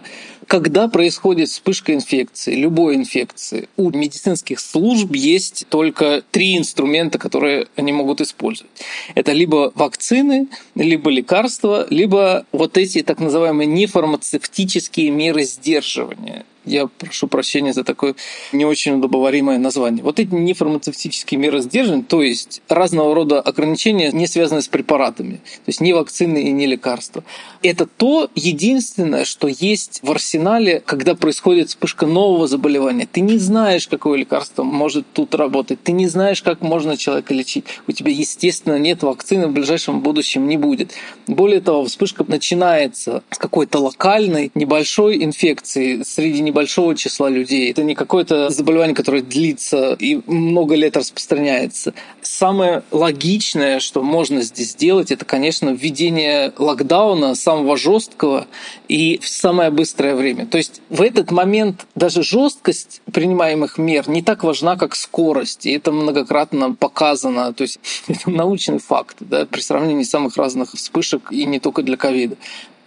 Когда 0.47 0.87
происходит 0.87 1.49
вспышка 1.49 1.93
инфекции, 1.93 2.55
любой 2.55 2.95
инфекции, 2.95 3.67
у 3.75 3.89
медицинских 3.91 4.61
служб 4.61 5.13
есть 5.13 5.65
только 5.67 6.23
три 6.31 6.57
инструмента, 6.57 7.19
которые 7.19 7.67
они 7.75 7.91
могут 7.91 8.21
использовать. 8.21 8.71
Это 9.13 9.33
либо 9.33 9.73
вакцины, 9.75 10.47
либо 10.73 11.09
лекарства, 11.09 11.85
либо 11.89 12.45
вот 12.53 12.77
эти 12.77 13.03
так 13.03 13.19
называемые 13.19 13.67
нефармацевтические 13.67 15.11
меры 15.11 15.43
сдерживания. 15.43 16.45
Я 16.67 16.87
прошу 16.87 17.27
прощения 17.27 17.73
за 17.73 17.83
такое 17.83 18.15
не 18.51 18.65
очень 18.65 18.93
удобоваримое 18.95 19.57
название. 19.57 20.03
Вот 20.03 20.19
эти 20.19 20.33
нефармацевтические 20.33 21.39
меры 21.39 21.61
сдерживания, 21.61 22.03
то 22.03 22.21
есть 22.21 22.61
разного 22.69 23.15
рода 23.15 23.41
ограничения, 23.41 24.11
не 24.11 24.27
связанные 24.27 24.61
с 24.61 24.67
препаратами, 24.67 25.35
то 25.35 25.67
есть 25.67 25.81
ни 25.81 25.93
вакцины 25.93 26.43
и 26.43 26.51
ни 26.51 26.65
лекарства. 26.65 27.23
Это 27.63 27.85
то 27.85 28.29
единственное, 28.35 29.25
что 29.25 29.47
есть 29.47 29.99
в 30.03 30.11
арсенале, 30.11 30.81
когда 30.85 31.15
происходит 31.15 31.69
вспышка 31.69 32.05
нового 32.05 32.47
заболевания. 32.47 33.07
Ты 33.11 33.21
не 33.21 33.37
знаешь, 33.37 33.87
какое 33.87 34.19
лекарство 34.19 34.63
может 34.63 35.05
тут 35.13 35.35
работать, 35.35 35.81
ты 35.81 35.91
не 35.91 36.07
знаешь, 36.07 36.41
как 36.41 36.61
можно 36.61 36.97
человека 36.97 37.33
лечить. 37.33 37.65
У 37.87 37.91
тебя, 37.91 38.11
естественно, 38.11 38.77
нет 38.77 39.03
вакцины, 39.03 39.47
в 39.47 39.51
ближайшем 39.51 40.01
будущем 40.01 40.47
не 40.47 40.57
будет. 40.57 40.91
Более 41.27 41.61
того, 41.61 41.85
вспышка 41.85 42.23
начинается 42.27 43.23
с 43.31 43.37
какой-то 43.37 43.79
локальной 43.79 44.51
небольшой 44.53 45.23
инфекции 45.23 46.03
среди 46.03 46.41
небольших 46.41 46.56
большого 46.57 46.95
числа 46.95 47.29
людей. 47.29 47.69
Это 47.69 47.83
не 47.83 47.93
какое-то 47.93 48.49
заболевание, 48.49 48.95
которое 48.95 49.21
длится 49.21 49.93
и 49.99 50.21
много 50.25 50.73
лет 50.73 50.97
распространяется. 50.97 51.93
Самое 52.23 52.81
логичное, 52.89 53.79
что 53.79 54.01
можно 54.01 54.41
здесь 54.41 54.71
сделать, 54.71 55.11
это, 55.11 55.23
конечно, 55.23 55.69
введение 55.69 56.51
локдауна 56.57 57.35
самого 57.35 57.77
жесткого 57.77 58.47
и 58.87 59.19
в 59.19 59.29
самое 59.29 59.69
быстрое 59.69 60.15
время. 60.15 60.47
То 60.47 60.57
есть 60.57 60.81
в 60.89 61.03
этот 61.03 61.29
момент 61.29 61.85
даже 61.93 62.23
жесткость 62.23 63.01
принимаемых 63.13 63.77
мер 63.77 64.09
не 64.09 64.23
так 64.23 64.43
важна, 64.43 64.77
как 64.77 64.95
скорость. 64.95 65.67
И 65.67 65.71
это 65.71 65.91
многократно 65.91 66.73
показано. 66.73 67.53
То 67.53 67.61
есть 67.61 67.79
это 68.07 68.31
научный 68.31 68.79
факт 68.79 69.17
да, 69.19 69.45
при 69.45 69.61
сравнении 69.61 70.05
самых 70.05 70.37
разных 70.37 70.73
вспышек 70.73 71.31
и 71.31 71.45
не 71.45 71.59
только 71.59 71.83
для 71.83 71.97
ковида 71.97 72.35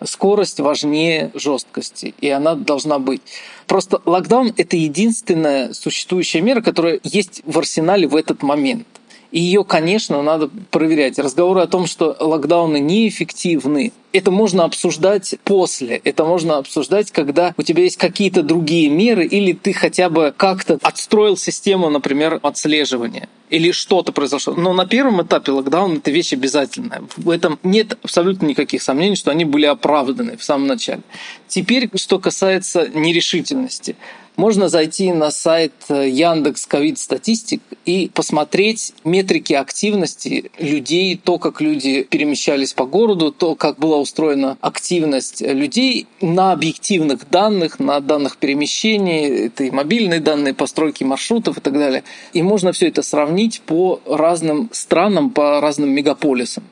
скорость 0.05 0.61
важнее 0.61 1.31
жесткости, 1.35 2.15
и 2.21 2.29
она 2.29 2.55
должна 2.55 2.99
быть. 2.99 3.23
Просто 3.67 4.01
локдаун— 4.05 4.53
это 4.57 4.77
единственная 4.77 5.73
существующая 5.73 6.41
мера, 6.41 6.61
которая 6.61 7.01
есть 7.03 7.43
в 7.45 7.59
арсенале 7.59 8.07
в 8.07 8.17
этот 8.17 8.43
момент. 8.43 8.87
И 9.33 9.41
ее, 9.41 9.65
конечно, 9.65 10.23
надо 10.23 10.51
проверять. 10.71 11.19
Разговоры 11.19 11.61
о 11.61 11.67
том, 11.67 11.87
что 11.87 12.17
локдауны 12.19 12.81
неэффективны, 12.81 13.93
это 14.13 14.31
можно 14.31 14.65
обсуждать 14.65 15.37
после. 15.45 16.01
Это 16.03 16.25
можно 16.25 16.59
обсуждать, 16.59 17.13
когда 17.13 17.55
у 17.57 17.63
тебя 17.63 17.85
есть 17.85 17.97
какие-то 17.97 18.43
другие 18.43 18.89
меры, 18.89 19.25
или 19.25 19.53
ты 19.53 19.73
хотя 19.73 20.09
бы 20.11 20.35
как-то 20.37 20.79
отстроил 20.83 21.37
систему, 21.37 21.91
например, 21.91 22.41
отслеживания 22.43 23.29
или 23.51 23.73
что-то 23.73 24.13
произошло. 24.13 24.55
Но 24.55 24.73
на 24.73 24.87
первом 24.87 25.23
этапе 25.23 25.53
локдаун 25.53 25.97
это 25.97 26.11
вещь 26.11 26.33
обязательная. 26.33 27.03
В 27.17 27.31
этом 27.31 27.59
нет 27.63 27.99
абсолютно 28.03 28.47
никаких 28.47 28.83
сомнений, 28.83 29.17
что 29.17 29.31
они 29.31 29.45
были 29.45 29.67
оправданы 29.67 30.37
в 30.37 30.45
самом 30.45 30.69
начале. 30.69 31.03
Теперь, 31.49 31.91
что 31.97 32.19
касается 32.19 32.89
нерешительности 32.89 33.97
можно 34.41 34.71
зайти 34.71 35.13
на 35.13 35.31
сайт 35.31 35.75
э, 35.91 36.09
Яндекс 36.09 36.65
Ковид 36.65 36.99
Статистик 36.99 37.61
и 37.85 38.11
посмотреть 38.13 38.95
метрики 39.05 39.53
активности 39.53 40.51
людей, 40.59 41.21
то, 41.23 41.39
как 41.39 41.61
люди 41.61 42.05
перемещались 42.05 42.73
по 42.73 42.87
городу, 42.87 43.33
то, 43.33 43.55
как 43.55 43.79
было 43.79 43.97
устроена 43.97 44.57
активность 44.63 45.43
людей 45.43 46.07
на 46.23 46.53
объективных 46.53 47.29
данных, 47.29 47.81
на 47.81 48.01
данных 48.01 48.39
перемещений, 48.39 49.49
это 49.49 49.65
и 49.65 49.71
мобильные 49.71 50.21
данные, 50.21 50.55
постройки 50.55 51.05
маршрутов 51.05 51.59
и 51.59 51.61
так 51.61 51.75
далее. 51.75 52.03
И 52.33 52.43
можно 52.43 52.73
все 52.73 52.89
это 52.89 53.03
сравнить 53.03 53.61
по 53.61 54.01
разным 54.07 54.71
странам, 54.73 55.29
по 55.29 55.61
разным 55.61 55.91
мегаполисам. 55.91 56.65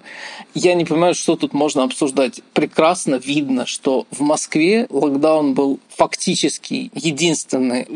Я 0.55 0.75
не 0.75 0.87
понимаю, 0.87 1.15
что 1.15 1.37
тут 1.37 1.53
можно 1.53 1.85
обсуждать. 1.85 2.41
Прекрасно 2.55 3.17
видно, 3.17 3.67
что 3.67 4.07
в 4.11 4.23
Москве 4.23 4.87
локдаун 4.89 5.53
был 5.53 5.79
фактически 5.99 6.91
единственный, 7.59 7.87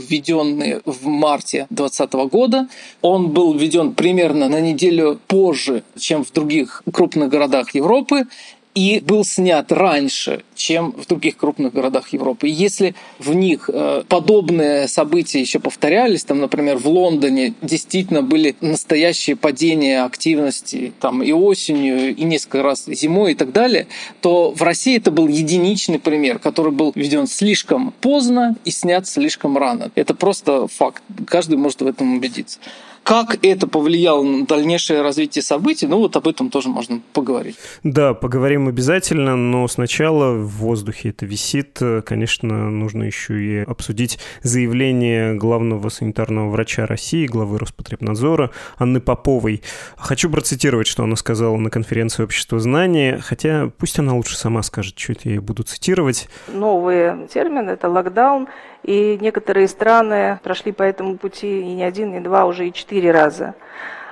введенный 0.00 0.80
в 0.84 1.06
марте 1.06 1.66
2020 1.70 2.12
года. 2.30 2.68
Он 3.02 3.30
был 3.30 3.54
введен 3.54 3.94
примерно 3.94 4.48
на 4.48 4.60
неделю 4.60 5.18
позже, 5.26 5.82
чем 5.98 6.24
в 6.24 6.32
других 6.32 6.82
крупных 6.92 7.28
городах 7.28 7.74
Европы 7.74 8.26
и 8.74 9.00
был 9.00 9.24
снят 9.24 9.70
раньше, 9.72 10.44
чем 10.54 10.92
в 10.92 11.06
других 11.06 11.36
крупных 11.36 11.72
городах 11.72 12.12
Европы. 12.12 12.48
И 12.48 12.52
если 12.52 12.94
в 13.18 13.34
них 13.34 13.68
э, 13.72 14.04
подобные 14.08 14.86
события 14.86 15.40
еще 15.40 15.58
повторялись, 15.58 16.24
там, 16.24 16.40
например, 16.40 16.76
в 16.76 16.86
Лондоне 16.86 17.54
действительно 17.62 18.22
были 18.22 18.54
настоящие 18.60 19.34
падения 19.34 20.04
активности 20.04 20.92
там, 21.00 21.22
и 21.22 21.32
осенью, 21.32 22.14
и 22.14 22.22
несколько 22.22 22.62
раз 22.62 22.84
зимой 22.86 23.32
и 23.32 23.34
так 23.34 23.52
далее, 23.52 23.88
то 24.20 24.52
в 24.52 24.62
России 24.62 24.96
это 24.96 25.10
был 25.10 25.26
единичный 25.26 25.98
пример, 25.98 26.38
который 26.38 26.72
был 26.72 26.92
введен 26.94 27.26
слишком 27.26 27.92
поздно 28.00 28.56
и 28.64 28.70
снят 28.70 29.06
слишком 29.06 29.58
рано. 29.58 29.90
Это 29.96 30.14
просто 30.14 30.68
факт. 30.68 31.02
Каждый 31.26 31.56
может 31.56 31.82
в 31.82 31.86
этом 31.86 32.16
убедиться. 32.16 32.58
Как 33.02 33.38
это 33.44 33.66
повлияло 33.66 34.22
на 34.22 34.46
дальнейшее 34.46 35.02
развитие 35.02 35.42
событий, 35.42 35.86
ну 35.86 35.98
вот 35.98 36.16
об 36.16 36.28
этом 36.28 36.50
тоже 36.50 36.68
можно 36.68 37.00
поговорить. 37.12 37.56
Да, 37.82 38.14
поговорим 38.14 38.68
обязательно, 38.68 39.36
но 39.36 39.66
сначала 39.68 40.34
в 40.34 40.48
воздухе 40.58 41.08
это 41.08 41.26
висит. 41.26 41.80
Конечно, 42.04 42.70
нужно 42.70 43.04
еще 43.04 43.42
и 43.42 43.58
обсудить 43.64 44.18
заявление 44.42 45.34
главного 45.34 45.88
санитарного 45.88 46.50
врача 46.50 46.86
России, 46.86 47.26
главы 47.26 47.58
Роспотребнадзора 47.58 48.50
Анны 48.78 49.00
Поповой. 49.00 49.62
Хочу 49.96 50.30
процитировать, 50.30 50.86
что 50.86 51.02
она 51.02 51.16
сказала 51.16 51.56
на 51.56 51.70
конференции 51.70 52.22
общества 52.22 52.60
знания, 52.60 53.18
хотя 53.20 53.70
пусть 53.78 53.98
она 53.98 54.14
лучше 54.14 54.36
сама 54.36 54.62
скажет, 54.62 54.98
что 54.98 55.12
это 55.12 55.22
я 55.24 55.32
ей 55.32 55.38
буду 55.38 55.62
цитировать. 55.62 56.28
Новые 56.48 57.28
термины— 57.32 57.70
это 57.72 57.88
локдаун, 57.88 58.48
и 58.82 59.18
некоторые 59.20 59.68
страны 59.68 60.38
прошли 60.42 60.72
по 60.72 60.82
этому 60.82 61.16
пути 61.16 61.60
и 61.60 61.74
не 61.74 61.84
один, 61.84 62.12
не 62.12 62.20
два, 62.20 62.46
уже 62.46 62.68
и 62.68 62.72
четыре 62.72 63.10
раза. 63.10 63.54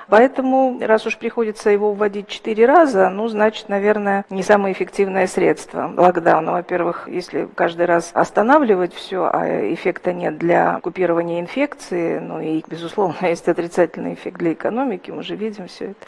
Поэтому, 0.09 0.79
раз 0.81 1.05
уж 1.05 1.17
приходится 1.17 1.69
его 1.69 1.93
вводить 1.93 2.27
четыре 2.27 2.65
раза, 2.65 3.09
ну, 3.09 3.27
значит, 3.27 3.69
наверное, 3.69 4.25
не 4.31 4.41
самое 4.41 4.73
эффективное 4.73 5.27
средство 5.27 5.93
локдауна. 5.95 6.53
Во-первых, 6.53 7.07
если 7.07 7.47
каждый 7.53 7.85
раз 7.85 8.09
останавливать 8.13 8.93
все, 8.93 9.29
а 9.31 9.45
эффекта 9.73 10.11
нет 10.11 10.37
для 10.37 10.79
купирования 10.81 11.39
инфекции, 11.39 12.17
ну 12.19 12.41
и, 12.41 12.63
безусловно, 12.67 13.15
есть 13.27 13.47
отрицательный 13.47 14.15
эффект 14.15 14.37
для 14.37 14.53
экономики, 14.53 15.11
мы 15.11 15.21
же 15.21 15.35
видим 15.35 15.67
все 15.67 15.91
это. 15.91 16.05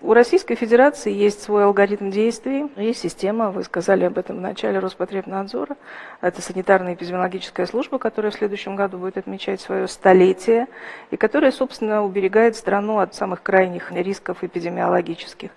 У 0.00 0.14
Российской 0.14 0.54
Федерации 0.54 1.12
есть 1.12 1.42
свой 1.42 1.64
алгоритм 1.64 2.10
действий, 2.10 2.70
есть 2.76 3.00
система, 3.00 3.50
вы 3.50 3.64
сказали 3.64 4.04
об 4.04 4.16
этом 4.16 4.36
в 4.36 4.40
начале 4.40 4.78
Роспотребнадзора, 4.78 5.76
это 6.20 6.40
санитарная 6.40 6.94
эпидемиологическая 6.94 7.66
служба, 7.66 7.98
которая 7.98 8.30
в 8.30 8.34
следующем 8.36 8.76
году 8.76 8.98
будет 8.98 9.18
отмечать 9.18 9.60
свое 9.60 9.88
столетие, 9.88 10.68
и 11.10 11.16
которая, 11.16 11.50
собственно, 11.50 12.04
уберегает 12.04 12.56
страну 12.56 12.98
от 12.98 13.14
самых 13.14 13.39
самых 13.40 13.42
крайних 13.42 13.92
рисков 13.92 14.42
эпидемиологических. 14.42 15.50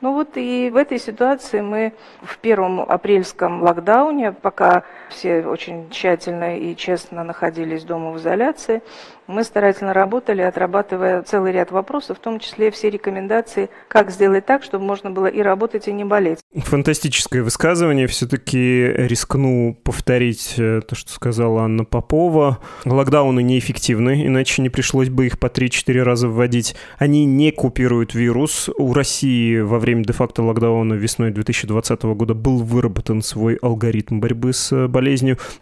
Ну 0.00 0.12
вот 0.12 0.36
и 0.36 0.70
в 0.70 0.76
этой 0.76 0.98
ситуации 0.98 1.60
мы 1.60 1.92
в 2.22 2.38
первом 2.38 2.80
апрельском 2.80 3.62
локдауне, 3.62 4.32
пока 4.32 4.82
все 5.14 5.46
очень 5.46 5.88
тщательно 5.90 6.58
и 6.58 6.76
честно 6.76 7.24
находились 7.24 7.84
дома 7.84 8.12
в 8.12 8.18
изоляции, 8.18 8.82
мы 9.26 9.42
старательно 9.42 9.94
работали, 9.94 10.42
отрабатывая 10.42 11.22
целый 11.22 11.52
ряд 11.52 11.70
вопросов, 11.70 12.18
в 12.18 12.20
том 12.20 12.38
числе 12.38 12.70
все 12.70 12.90
рекомендации, 12.90 13.70
как 13.88 14.10
сделать 14.10 14.44
так, 14.44 14.62
чтобы 14.62 14.84
можно 14.84 15.10
было 15.10 15.26
и 15.26 15.40
работать, 15.40 15.88
и 15.88 15.92
не 15.92 16.04
болеть. 16.04 16.40
Фантастическое 16.54 17.42
высказывание. 17.42 18.06
Все-таки 18.06 18.84
рискну 18.84 19.78
повторить 19.82 20.54
э, 20.58 20.82
то, 20.86 20.94
что 20.94 21.10
сказала 21.10 21.62
Анна 21.62 21.84
Попова. 21.84 22.58
Локдауны 22.84 23.42
неэффективны, 23.42 24.26
иначе 24.26 24.60
не 24.60 24.68
пришлось 24.68 25.08
бы 25.08 25.26
их 25.26 25.38
по 25.38 25.46
3-4 25.46 26.02
раза 26.02 26.28
вводить. 26.28 26.76
Они 26.98 27.24
не 27.24 27.50
купируют 27.50 28.14
вирус. 28.14 28.68
У 28.76 28.92
России 28.92 29.60
во 29.60 29.78
время 29.78 30.04
де-факто 30.04 30.42
локдауна 30.42 30.94
весной 30.94 31.30
2020 31.30 32.02
года 32.02 32.34
был 32.34 32.62
выработан 32.62 33.22
свой 33.22 33.54
алгоритм 33.54 34.20
борьбы 34.20 34.52
с 34.52 34.86
болезнью. 34.86 35.03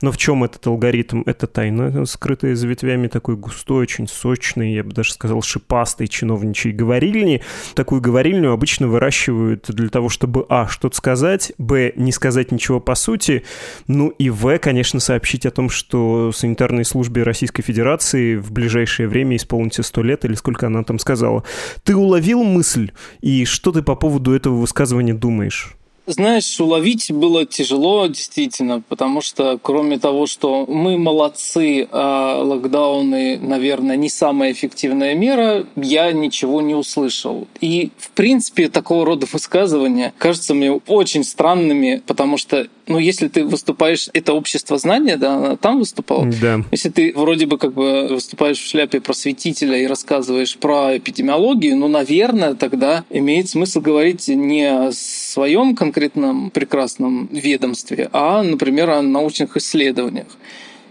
Но 0.01 0.13
в 0.13 0.17
чем 0.17 0.45
этот 0.45 0.67
алгоритм? 0.67 1.23
Это 1.27 1.47
тайна, 1.47 2.05
скрытая 2.07 2.55
за 2.55 2.67
ветвями 2.67 3.09
такой 3.09 3.37
густой, 3.37 3.83
очень 3.83 4.09
сочный, 4.09 4.75
я 4.75 4.85
бы 4.85 4.93
даже 4.93 5.13
сказал, 5.13 5.43
шипастый 5.43 6.09
чиновничий 6.09 6.73
говорильни. 6.73 7.43
Такую 7.75 8.01
говорильню 8.01 8.53
обычно 8.53 8.89
выращивают 8.89 9.67
для 9.69 9.89
того, 9.89 10.09
чтобы, 10.09 10.47
а, 10.49 10.69
что-то 10.69 10.97
сказать, 10.97 11.53
б, 11.59 11.93
не 11.97 12.13
сказать 12.13 12.53
ничего 12.53 12.81
по 12.81 12.95
сути, 12.95 13.45
ну 13.87 14.09
и 14.09 14.31
в, 14.31 14.59
конечно, 14.59 15.01
сообщить 15.01 15.47
о 15.47 15.51
том, 15.51 15.71
что 15.71 16.33
санитарной 16.33 16.85
службе 16.85 17.23
Российской 17.23 17.63
Федерации 17.63 18.37
в 18.37 18.53
ближайшее 18.53 19.09
время 19.09 19.37
исполнится 19.37 19.83
сто 19.83 20.03
лет, 20.03 20.25
или 20.25 20.35
сколько 20.35 20.67
она 20.67 20.85
там 20.85 20.99
сказала. 20.99 21.45
Ты 21.85 21.97
уловил 21.97 22.43
мысль, 22.43 22.93
и 23.21 23.45
что 23.45 23.73
ты 23.73 23.83
по 23.83 23.95
поводу 23.95 24.33
этого 24.33 24.57
высказывания 24.57 25.15
думаешь? 25.15 25.77
Знаешь, 26.07 26.61
уловить 26.61 27.13
было 27.13 27.47
тяжело, 27.47 28.07
действительно, 28.09 28.81
потому 28.81 29.21
что 29.21 29.59
кроме 29.63 29.99
того, 29.99 30.27
что 30.27 30.67
мы 30.67 30.99
молодцы, 30.99 31.87
а 31.93 32.43
локдауны, 32.43 33.39
наверное, 33.39 33.97
не 33.97 34.09
самая 34.09 34.53
эффективная 34.53 35.15
мера, 35.15 35.65
я 35.77 36.11
ничего 36.11 36.61
не 36.61 36.75
услышал. 36.75 37.47
И, 37.61 37.93
в 37.99 38.11
принципе, 38.11 38.69
такого 38.69 39.07
рода 39.07 39.27
высказывания 39.33 40.13
кажутся 40.19 40.55
мне 40.55 40.73
очень 40.73 41.23
странными, 41.23 42.03
потому 42.05 42.37
что 42.37 42.67
ну, 42.89 42.99
если 42.99 43.29
ты 43.29 43.45
выступаешь, 43.45 44.09
это 44.13 44.33
общество 44.33 44.77
знания, 44.77 45.17
да, 45.17 45.37
она 45.37 45.57
там 45.57 45.79
выступала. 45.79 46.27
Да. 46.41 46.63
Если 46.73 46.89
ты 46.91 47.13
вроде 47.15 47.47
бы 47.47 47.57
как 47.57 47.73
бы 47.75 48.09
выступаешь 48.09 48.59
в 48.59 48.69
шляпе 48.69 49.01
просветителя 49.01 49.79
и 49.79 49.87
рассказываешь 49.87 50.57
про 50.57 50.99
эпидемиологию, 50.99 51.77
ну, 51.77 51.87
наверное, 51.87 52.55
тогда 52.55 53.05
имеет 53.09 53.49
смысл 53.49 53.81
говорить 53.81 54.27
не 54.29 54.65
о 54.65 54.91
своем 54.93 55.77
конкретном 55.77 55.92
прекрасном 55.93 57.29
ведомстве, 57.31 58.09
а, 58.13 58.43
например, 58.43 58.91
о 58.91 59.03
научных 59.03 59.57
исследованиях. 59.57 60.27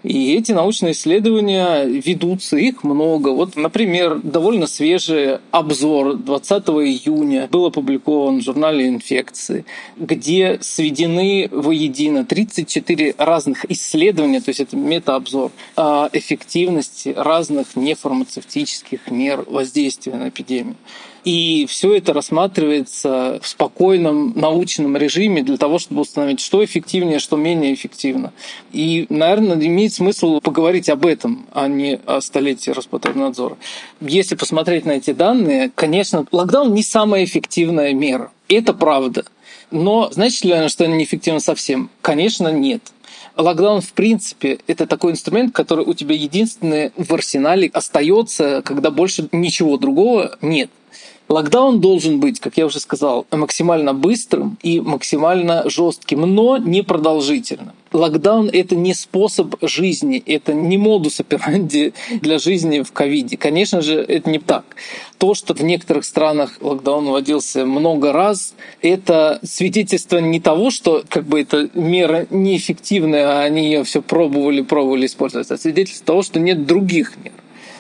И 0.04 0.34
эти 0.34 0.52
научные 0.52 0.94
исследования 0.94 1.84
ведутся, 1.84 2.58
их 2.58 2.84
много. 2.84 3.30
Вот, 3.30 3.56
например, 3.56 4.20
довольно 4.24 4.66
свежий 4.66 5.38
обзор 5.52 6.16
20 6.16 6.64
июня 6.70 7.48
был 7.52 7.68
опубликован 7.68 8.40
в 8.40 8.44
журнале 8.44 8.88
«Инфекции», 8.88 9.64
где 9.98 10.58
сведены 10.62 11.50
воедино 11.52 12.26
34 12.26 13.16
разных 13.18 13.70
исследования, 13.70 14.42
то 14.42 14.50
есть 14.50 14.60
это 14.60 14.76
метаобзор, 14.76 15.52
о 15.76 16.10
эффективности 16.14 17.14
разных 17.16 17.76
нефармацевтических 17.76 19.12
мер 19.12 19.44
воздействия 19.48 20.16
на 20.16 20.30
эпидемию. 20.30 20.78
И 21.24 21.68
все 21.70 21.96
это 21.96 22.14
рассматривается 22.14 23.40
в 23.42 23.48
спокойном 23.48 24.34
научном 24.36 24.98
режиме 24.98 25.44
для 25.44 25.58
того, 25.58 25.78
чтобы 25.78 26.02
установить, 26.02 26.40
что 26.40 26.64
эффективнее, 26.64 27.20
что 27.20 27.38
менее 27.38 27.74
эффективно. 27.74 28.34
И, 28.72 29.06
наверное, 29.10 29.56
имеет 29.56 29.94
смысл 29.94 30.40
поговорить 30.40 30.90
об 30.90 31.06
этом, 31.06 31.46
а 31.52 31.68
не 31.68 32.00
о 32.06 32.22
столетии 32.22 32.72
Роспотребнадзора. 32.72 33.58
Если 34.00 34.36
посмотреть 34.36 34.86
на 34.86 34.92
эти 34.92 35.12
данные, 35.14 35.72
конечно, 35.74 36.26
локдаун 36.32 36.74
не 36.74 36.82
самая 36.82 37.24
эффективная 37.24 37.94
мера. 37.94 38.32
Это 38.48 38.74
правда. 38.74 39.26
Но 39.70 40.10
значит 40.12 40.44
ли 40.44 40.52
она, 40.52 40.70
что 40.70 40.86
она 40.86 40.96
неэффективна 40.96 41.40
совсем? 41.40 41.90
Конечно, 42.02 42.52
нет. 42.52 42.82
Локдаун, 43.38 43.82
в 43.82 43.94
принципе, 43.94 44.60
это 44.68 44.86
такой 44.88 45.14
инструмент, 45.14 45.54
который 45.54 45.86
у 45.86 45.94
тебя 45.94 46.16
единственный 46.16 46.92
в 46.98 47.14
арсенале 47.14 47.70
остается, 47.74 48.62
когда 48.64 48.92
больше 48.92 49.30
ничего 49.32 49.78
другого 49.78 50.38
нет. 50.42 50.70
Локдаун 51.32 51.80
должен 51.80 52.20
быть, 52.20 52.42
как 52.42 52.58
я 52.58 52.66
уже 52.66 52.82
сказал, 52.82 53.26
максимально 53.32 53.94
быстрым 53.94 54.58
и 54.64 54.82
максимально 54.82 55.64
жестким, 55.70 56.22
но 56.22 56.58
не 56.58 56.84
продолжительным. 56.84 57.72
Локдаун— 57.94 58.50
это 58.54 58.76
не 58.76 58.94
способ 58.94 59.56
жизни, 59.62 60.22
это 60.26 60.54
не 60.54 60.78
модус 60.78 61.22
операнди 61.22 61.94
для 62.22 62.38
жизни 62.38 62.82
в 62.82 62.92
ковиде. 62.92 63.38
Конечно 63.38 63.82
же, 63.82 64.02
это 64.02 64.30
не 64.30 64.40
так. 64.40 64.66
То, 65.20 65.34
что 65.34 65.54
в 65.54 65.62
некоторых 65.62 66.04
странах 66.04 66.58
локдаун 66.60 67.06
вводился 67.06 67.66
много 67.66 68.12
раз, 68.12 68.54
это 68.82 69.40
свидетельство 69.42 70.18
не 70.18 70.42
того, 70.42 70.70
что 70.70 71.02
как 71.08 71.24
бы 71.24 71.40
эта 71.40 71.70
мера 71.74 72.28
неэффективная, 72.30 73.40
а 73.40 73.44
они 73.44 73.68
ее 73.68 73.86
все 73.86 74.02
пробовали, 74.02 74.62
пробовали 74.64 75.06
использовать, 75.06 75.50
а 75.50 75.58
свидетельство 75.58 76.08
того, 76.08 76.24
что 76.24 76.42
нет 76.42 76.66
других 76.66 77.14
мер. 77.24 77.32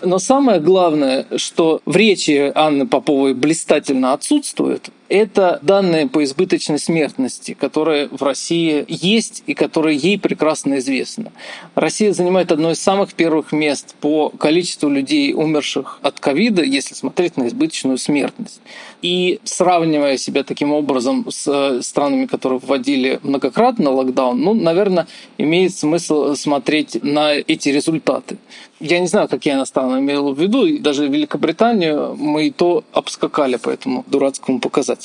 Но 0.03 0.19
самое 0.19 0.59
главное, 0.59 1.25
что 1.35 1.81
в 1.85 1.95
речи 1.95 2.51
Анны 2.55 2.87
Поповой 2.87 3.33
блистательно 3.33 4.13
отсутствует, 4.13 4.89
это 5.11 5.59
данные 5.61 6.07
по 6.07 6.23
избыточной 6.23 6.79
смертности, 6.79 7.53
которые 7.53 8.07
в 8.07 8.23
России 8.23 8.85
есть 8.87 9.43
и 9.45 9.53
которые 9.53 9.97
ей 9.97 10.17
прекрасно 10.17 10.79
известны. 10.79 11.33
Россия 11.75 12.13
занимает 12.13 12.51
одно 12.53 12.71
из 12.71 12.79
самых 12.79 13.13
первых 13.13 13.51
мест 13.51 13.93
по 13.99 14.29
количеству 14.29 14.89
людей, 14.89 15.33
умерших 15.33 15.99
от 16.01 16.21
ковида, 16.21 16.63
если 16.63 16.93
смотреть 16.93 17.35
на 17.35 17.49
избыточную 17.49 17.97
смертность. 17.97 18.61
И 19.01 19.41
сравнивая 19.43 20.15
себя 20.15 20.43
таким 20.43 20.71
образом 20.71 21.25
с 21.29 21.45
э, 21.45 21.81
странами, 21.81 22.25
которые 22.25 22.59
вводили 22.59 23.19
многократно 23.21 23.91
локдаун, 23.91 24.39
ну, 24.39 24.53
наверное, 24.53 25.07
имеет 25.37 25.75
смысл 25.75 26.35
смотреть 26.35 27.03
на 27.03 27.33
эти 27.33 27.67
результаты. 27.67 28.37
Я 28.79 28.99
не 28.99 29.07
знаю, 29.07 29.27
какие 29.27 29.53
она 29.53 29.65
страны 29.65 29.99
имела 29.99 30.33
в 30.33 30.39
виду, 30.39 30.79
даже 30.79 31.07
Великобританию 31.07 32.15
мы 32.17 32.47
и 32.47 32.51
то 32.51 32.83
обскакали 32.93 33.57
по 33.57 33.69
этому 33.69 34.03
дурацкому 34.07 34.59
показателю. 34.59 35.00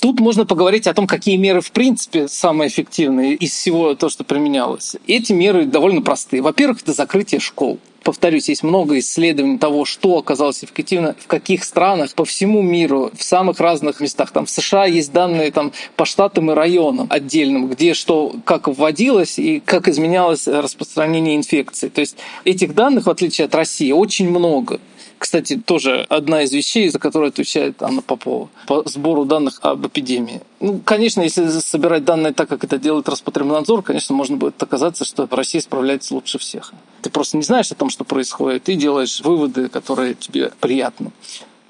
Тут 0.00 0.20
можно 0.20 0.44
поговорить 0.46 0.86
о 0.86 0.94
том, 0.94 1.06
какие 1.06 1.36
меры 1.36 1.60
в 1.60 1.72
принципе 1.72 2.28
самые 2.28 2.68
эффективные 2.68 3.34
из 3.34 3.52
всего 3.52 3.94
того, 3.94 4.10
что 4.10 4.24
применялось. 4.24 4.96
Эти 5.06 5.32
меры 5.32 5.64
довольно 5.64 6.02
простые. 6.02 6.42
Во-первых, 6.42 6.82
это 6.82 6.92
закрытие 6.92 7.40
школ 7.40 7.78
повторюсь, 8.06 8.48
есть 8.48 8.62
много 8.62 9.00
исследований 9.00 9.58
того, 9.58 9.84
что 9.84 10.18
оказалось 10.18 10.62
эффективно 10.62 11.16
в 11.18 11.26
каких 11.26 11.64
странах 11.64 12.14
по 12.14 12.24
всему 12.24 12.62
миру, 12.62 13.10
в 13.12 13.24
самых 13.24 13.58
разных 13.58 13.98
местах. 13.98 14.30
Там 14.30 14.46
в 14.46 14.50
США 14.50 14.86
есть 14.86 15.12
данные 15.12 15.50
там, 15.50 15.72
по 15.96 16.04
штатам 16.04 16.52
и 16.52 16.54
районам 16.54 17.08
отдельным, 17.10 17.66
где 17.66 17.94
что, 17.94 18.36
как 18.44 18.68
вводилось 18.68 19.40
и 19.40 19.58
как 19.58 19.88
изменялось 19.88 20.46
распространение 20.46 21.34
инфекции. 21.34 21.88
То 21.88 22.00
есть 22.00 22.16
этих 22.44 22.76
данных, 22.76 23.06
в 23.06 23.10
отличие 23.10 23.46
от 23.46 23.54
России, 23.56 23.90
очень 23.90 24.30
много. 24.30 24.78
Кстати, 25.18 25.56
тоже 25.56 26.06
одна 26.08 26.42
из 26.42 26.52
вещей, 26.52 26.88
за 26.90 27.00
которую 27.00 27.30
отвечает 27.30 27.82
Анна 27.82 28.02
Попова 28.02 28.50
по 28.68 28.84
сбору 28.86 29.24
данных 29.24 29.58
об 29.62 29.84
эпидемии. 29.84 30.42
Ну, 30.58 30.80
конечно, 30.84 31.20
если 31.20 31.46
собирать 31.48 32.04
данные 32.04 32.32
так, 32.32 32.48
как 32.48 32.64
это 32.64 32.78
делает 32.78 33.08
Роспотребнадзор, 33.08 33.82
конечно, 33.82 34.14
можно 34.14 34.36
будет 34.36 34.62
оказаться, 34.62 35.04
что 35.04 35.28
Россия 35.30 35.60
справляется 35.60 36.14
лучше 36.14 36.38
всех. 36.38 36.72
Ты 37.02 37.10
просто 37.10 37.36
не 37.36 37.42
знаешь 37.42 37.70
о 37.70 37.74
том, 37.74 37.90
что 37.90 38.04
происходит, 38.04 38.68
и 38.68 38.74
делаешь 38.74 39.20
выводы, 39.20 39.68
которые 39.68 40.14
тебе 40.14 40.52
приятны 40.60 41.12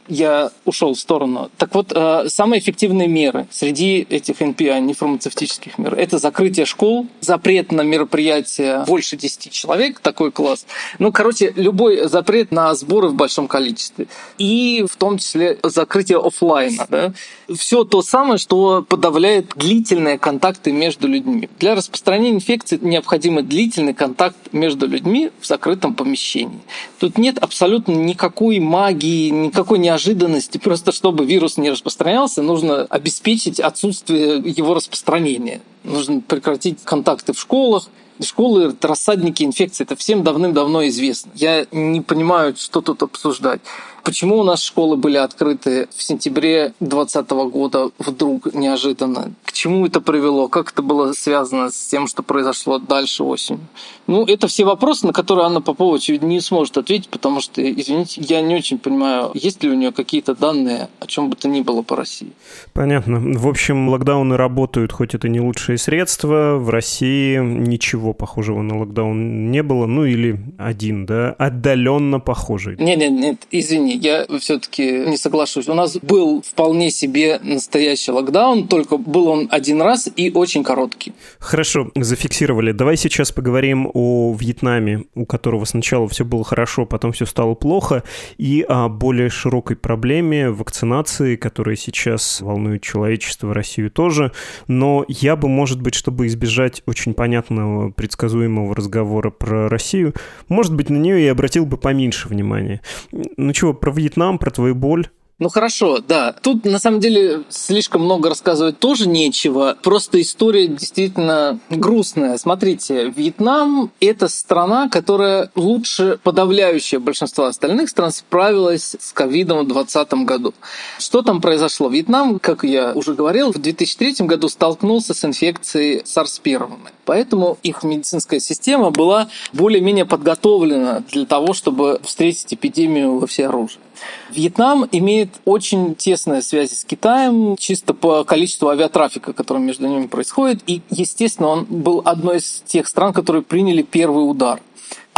я 0.09 0.51
ушел 0.65 0.95
в 0.95 0.99
сторону. 0.99 1.51
Так 1.57 1.75
вот, 1.75 1.93
э, 1.95 2.29
самые 2.29 2.61
эффективные 2.61 3.09
меры 3.09 3.47
среди 3.51 4.07
этих 4.09 4.41
NPI, 4.41 4.81
нефармацевтических 4.81 5.79
мер, 5.79 5.95
это 5.95 6.19
закрытие 6.19 6.67
школ, 6.67 7.07
запрет 7.21 7.73
на 7.73 7.83
мероприятия 7.83 8.85
больше 8.87 9.17
10 9.17 9.51
человек, 9.51 10.01
такой 10.01 10.31
класс. 10.31 10.67
Ну, 10.99 11.13
короче, 11.13 11.53
любой 11.57 12.09
запрет 12.09 12.53
на 12.53 12.75
сборы 12.75 13.09
в 13.09 13.15
большом 13.15 13.49
количестве. 13.49 14.07
И 14.39 14.85
в 14.89 14.97
том 14.97 15.19
числе 15.19 15.59
закрытие 15.63 16.19
офлайна. 16.19 16.87
Да? 16.89 17.13
Все 17.55 17.85
то 17.85 18.03
самое, 18.03 18.39
что 18.39 18.85
подавляет 18.89 19.53
длительные 19.55 20.19
контакты 20.19 20.73
между 20.73 21.07
людьми. 21.07 21.49
Для 21.61 21.75
распространения 21.77 22.37
инфекции 22.37 22.79
необходим 22.81 23.47
длительный 23.47 23.95
контакт 23.95 24.37
между 24.53 24.89
людьми 24.89 25.31
в 25.41 25.47
закрытом 25.47 25.95
помещении. 25.95 26.61
Тут 26.99 27.19
нет 27.19 27.39
абсолютно 27.39 27.93
никакой 27.93 28.59
магии, 28.59 29.31
никакой 29.31 29.79
неожиданности. 29.79 30.59
Просто 30.59 30.91
чтобы 30.91 31.25
вирус 31.25 31.57
не 31.57 31.71
распространялся, 31.71 32.43
нужно 32.43 32.83
обеспечить 32.83 33.61
отсутствие 33.61 34.39
его 34.39 34.75
распространения. 34.75 35.61
Нужно 35.85 36.21
прекратить 36.21 36.83
контакты 36.83 37.33
в 37.33 37.39
школах, 37.39 37.89
Школы, 38.25 38.75
рассадники 38.81 39.43
инфекции, 39.43 39.85
это 39.85 39.95
всем 39.95 40.23
давным-давно 40.23 40.87
известно. 40.89 41.31
Я 41.35 41.67
не 41.71 42.01
понимаю, 42.01 42.55
что 42.57 42.81
тут 42.81 43.03
обсуждать. 43.03 43.61
Почему 44.07 44.39
у 44.39 44.45
нас 44.45 44.63
школы 44.63 44.97
были 44.97 45.17
открыты 45.17 45.89
в 45.91 46.01
сентябре 46.01 46.75
2020 46.79 47.31
года 47.51 47.91
вдруг 47.99 48.55
неожиданно? 48.55 49.33
К 49.45 49.51
чему 49.57 49.87
это 49.87 50.01
привело? 50.01 50.49
Как 50.49 50.73
это 50.73 50.83
было 50.83 51.13
связано 51.13 51.71
с 51.71 51.87
тем, 51.87 52.07
что 52.07 52.23
произошло 52.23 52.79
дальше 52.79 53.25
осенью? 53.25 53.67
Ну, 54.07 54.25
это 54.25 54.47
все 54.47 54.65
вопросы, 54.65 55.07
на 55.07 55.13
которые 55.13 55.47
Анна 55.47 55.61
Попова, 55.61 55.97
очевидно, 55.97 56.27
не 56.27 56.41
сможет 56.41 56.77
ответить, 56.79 57.09
потому 57.09 57.41
что, 57.41 57.63
извините, 57.63 58.23
я 58.23 58.41
не 58.41 58.55
очень 58.55 58.79
понимаю, 58.79 59.31
есть 59.35 59.63
ли 59.63 59.71
у 59.71 59.75
нее 59.75 59.93
какие-то 59.93 60.35
данные 60.35 60.89
о 61.01 61.07
чем 61.07 61.31
бы 61.31 61.37
то 61.37 61.49
ни 61.49 61.61
было 61.61 61.83
по 61.83 61.97
России. 61.97 62.33
Понятно. 62.73 63.39
В 63.39 63.49
общем, 63.49 63.89
локдауны 63.89 64.37
работают, 64.37 64.93
хоть 64.93 65.15
это 65.15 65.29
не 65.29 65.41
лучшие 65.41 65.79
средства. 65.79 66.57
В 66.57 66.71
России 66.71 67.39
ничего 67.39 68.13
похожего 68.13 68.63
на 68.63 68.79
локдаун 68.79 69.51
не 69.51 69.63
было. 69.63 69.87
Ну, 69.87 70.05
или 70.05 70.39
один, 70.59 71.07
да, 71.07 71.33
отдаленно 71.33 72.21
похожий. 72.21 72.77
Нет, 72.79 72.99
нет, 72.99 73.13
нет, 73.13 73.37
извини, 73.51 73.97
я 73.97 74.27
все-таки 74.41 75.05
не 75.07 75.17
соглашусь. 75.17 75.69
У 75.69 75.75
нас 75.75 75.97
был 75.97 76.43
вполне 76.43 76.91
себе 76.91 77.41
настоящий 77.43 78.13
локдаун, 78.13 78.69
только 78.69 78.97
был 78.97 79.29
он 79.29 79.46
один 79.51 79.83
раз 79.83 80.09
и 80.15 80.31
очень 80.31 80.65
короткий. 80.65 81.13
Хорошо, 81.39 81.91
зафиксировали. 81.95 82.73
Давай 82.73 82.97
сейчас 82.97 83.33
поговорим 83.33 83.91
о 83.93 84.35
Вьетнаме, 84.39 85.05
у 85.15 85.27
которого 85.27 85.65
сначала 85.65 86.09
все 86.09 86.25
было 86.25 86.45
хорошо, 86.45 86.87
потом 86.87 87.13
все 87.13 87.27
стало 87.27 87.55
плохо, 87.55 88.03
и 88.39 88.65
о 88.69 88.89
более 88.89 89.31
широкой 89.31 89.77
проблеме 89.77 90.51
вакцинации, 90.51 91.37
которая 91.37 91.77
сейчас 91.77 92.41
волнует 92.41 92.83
человечество, 92.83 93.55
Россию 93.55 93.91
тоже. 93.91 94.33
Но 94.69 95.05
я 95.09 95.37
бы, 95.37 95.49
может 95.49 95.81
быть, 95.81 95.95
чтобы 95.95 96.27
избежать 96.27 96.83
очень 96.87 97.15
понятного, 97.15 97.91
предсказуемого 97.91 98.75
разговора 98.75 99.31
про 99.31 99.69
Россию, 99.69 100.15
может 100.49 100.75
быть, 100.75 100.91
на 100.91 100.97
нее 100.97 101.23
и 101.23 101.27
обратил 101.27 101.67
бы 101.67 101.77
поменьше 101.77 102.29
внимания. 102.29 102.81
Ну 103.13 103.53
чего, 103.53 103.75
про 103.75 103.93
Вьетнам, 103.93 104.39
про 104.39 104.51
твою 104.51 104.75
боль. 104.75 105.09
Ну 105.39 105.51
хорошо, 105.51 105.99
да. 105.99 106.33
Тут 106.33 106.65
на 106.65 106.79
самом 106.79 106.99
деле 106.99 107.43
слишком 107.51 108.03
много 108.03 108.31
рассказывать 108.31 108.79
тоже 108.79 109.07
нечего. 109.07 109.77
Просто 109.83 110.19
история 110.23 110.67
действительно 110.67 111.59
грустная. 111.69 112.39
Смотрите, 112.39 113.13
Вьетнам– 113.15 113.91
это 114.01 114.29
страна, 114.29 114.89
которая 114.89 115.51
лучше 115.55 116.19
подавляющее 116.23 117.01
большинство 117.01 117.45
остальных 117.45 117.91
стран 117.91 118.13
справилась 118.13 118.97
с 118.99 119.13
ковидом 119.13 119.59
в 119.59 119.69
2020 119.69 120.25
году. 120.25 120.55
Что 120.99 121.21
там 121.21 121.43
произошло? 121.43 121.91
Вьетнам, 121.91 122.39
как 122.39 122.65
я 122.65 122.93
уже 122.95 123.13
говорил, 123.13 123.53
в 123.53 123.59
2003 123.59 124.27
году 124.27 124.49
столкнулся 124.49 125.13
с 125.13 125.23
инфекцией 125.23 126.01
SARS-1. 126.01 126.79
Поэтому 127.05 127.59
их 127.63 127.83
медицинская 127.83 128.41
система 128.41 128.91
была 128.91 129.29
более-менее 129.53 130.07
подготовлена 130.07 131.03
для 131.13 131.27
того, 131.27 131.53
чтобы 131.53 132.01
встретить 132.03 132.55
эпидемию 132.55 133.19
во 133.19 133.27
всеоружии. 133.27 133.86
Вьетнам 134.31 134.89
имеет 134.93 135.31
очень 135.45 135.95
тесные 135.95 136.43
связи 136.43 136.75
с 136.75 136.85
Китаем, 136.85 137.57
чисто 137.57 137.95
по 137.95 138.25
количеству 138.25 138.69
авиатрафика, 138.69 139.33
который 139.33 139.63
между 139.63 139.87
ними 139.87 140.07
происходит. 140.07 140.63
И, 140.67 140.83
естественно, 140.91 141.49
он 141.49 141.65
был 141.65 142.03
одной 142.05 142.39
из 142.39 142.63
тех 142.67 142.87
стран, 142.87 143.13
которые 143.13 143.43
приняли 143.43 143.83
первый 143.83 144.29
удар. 144.29 144.61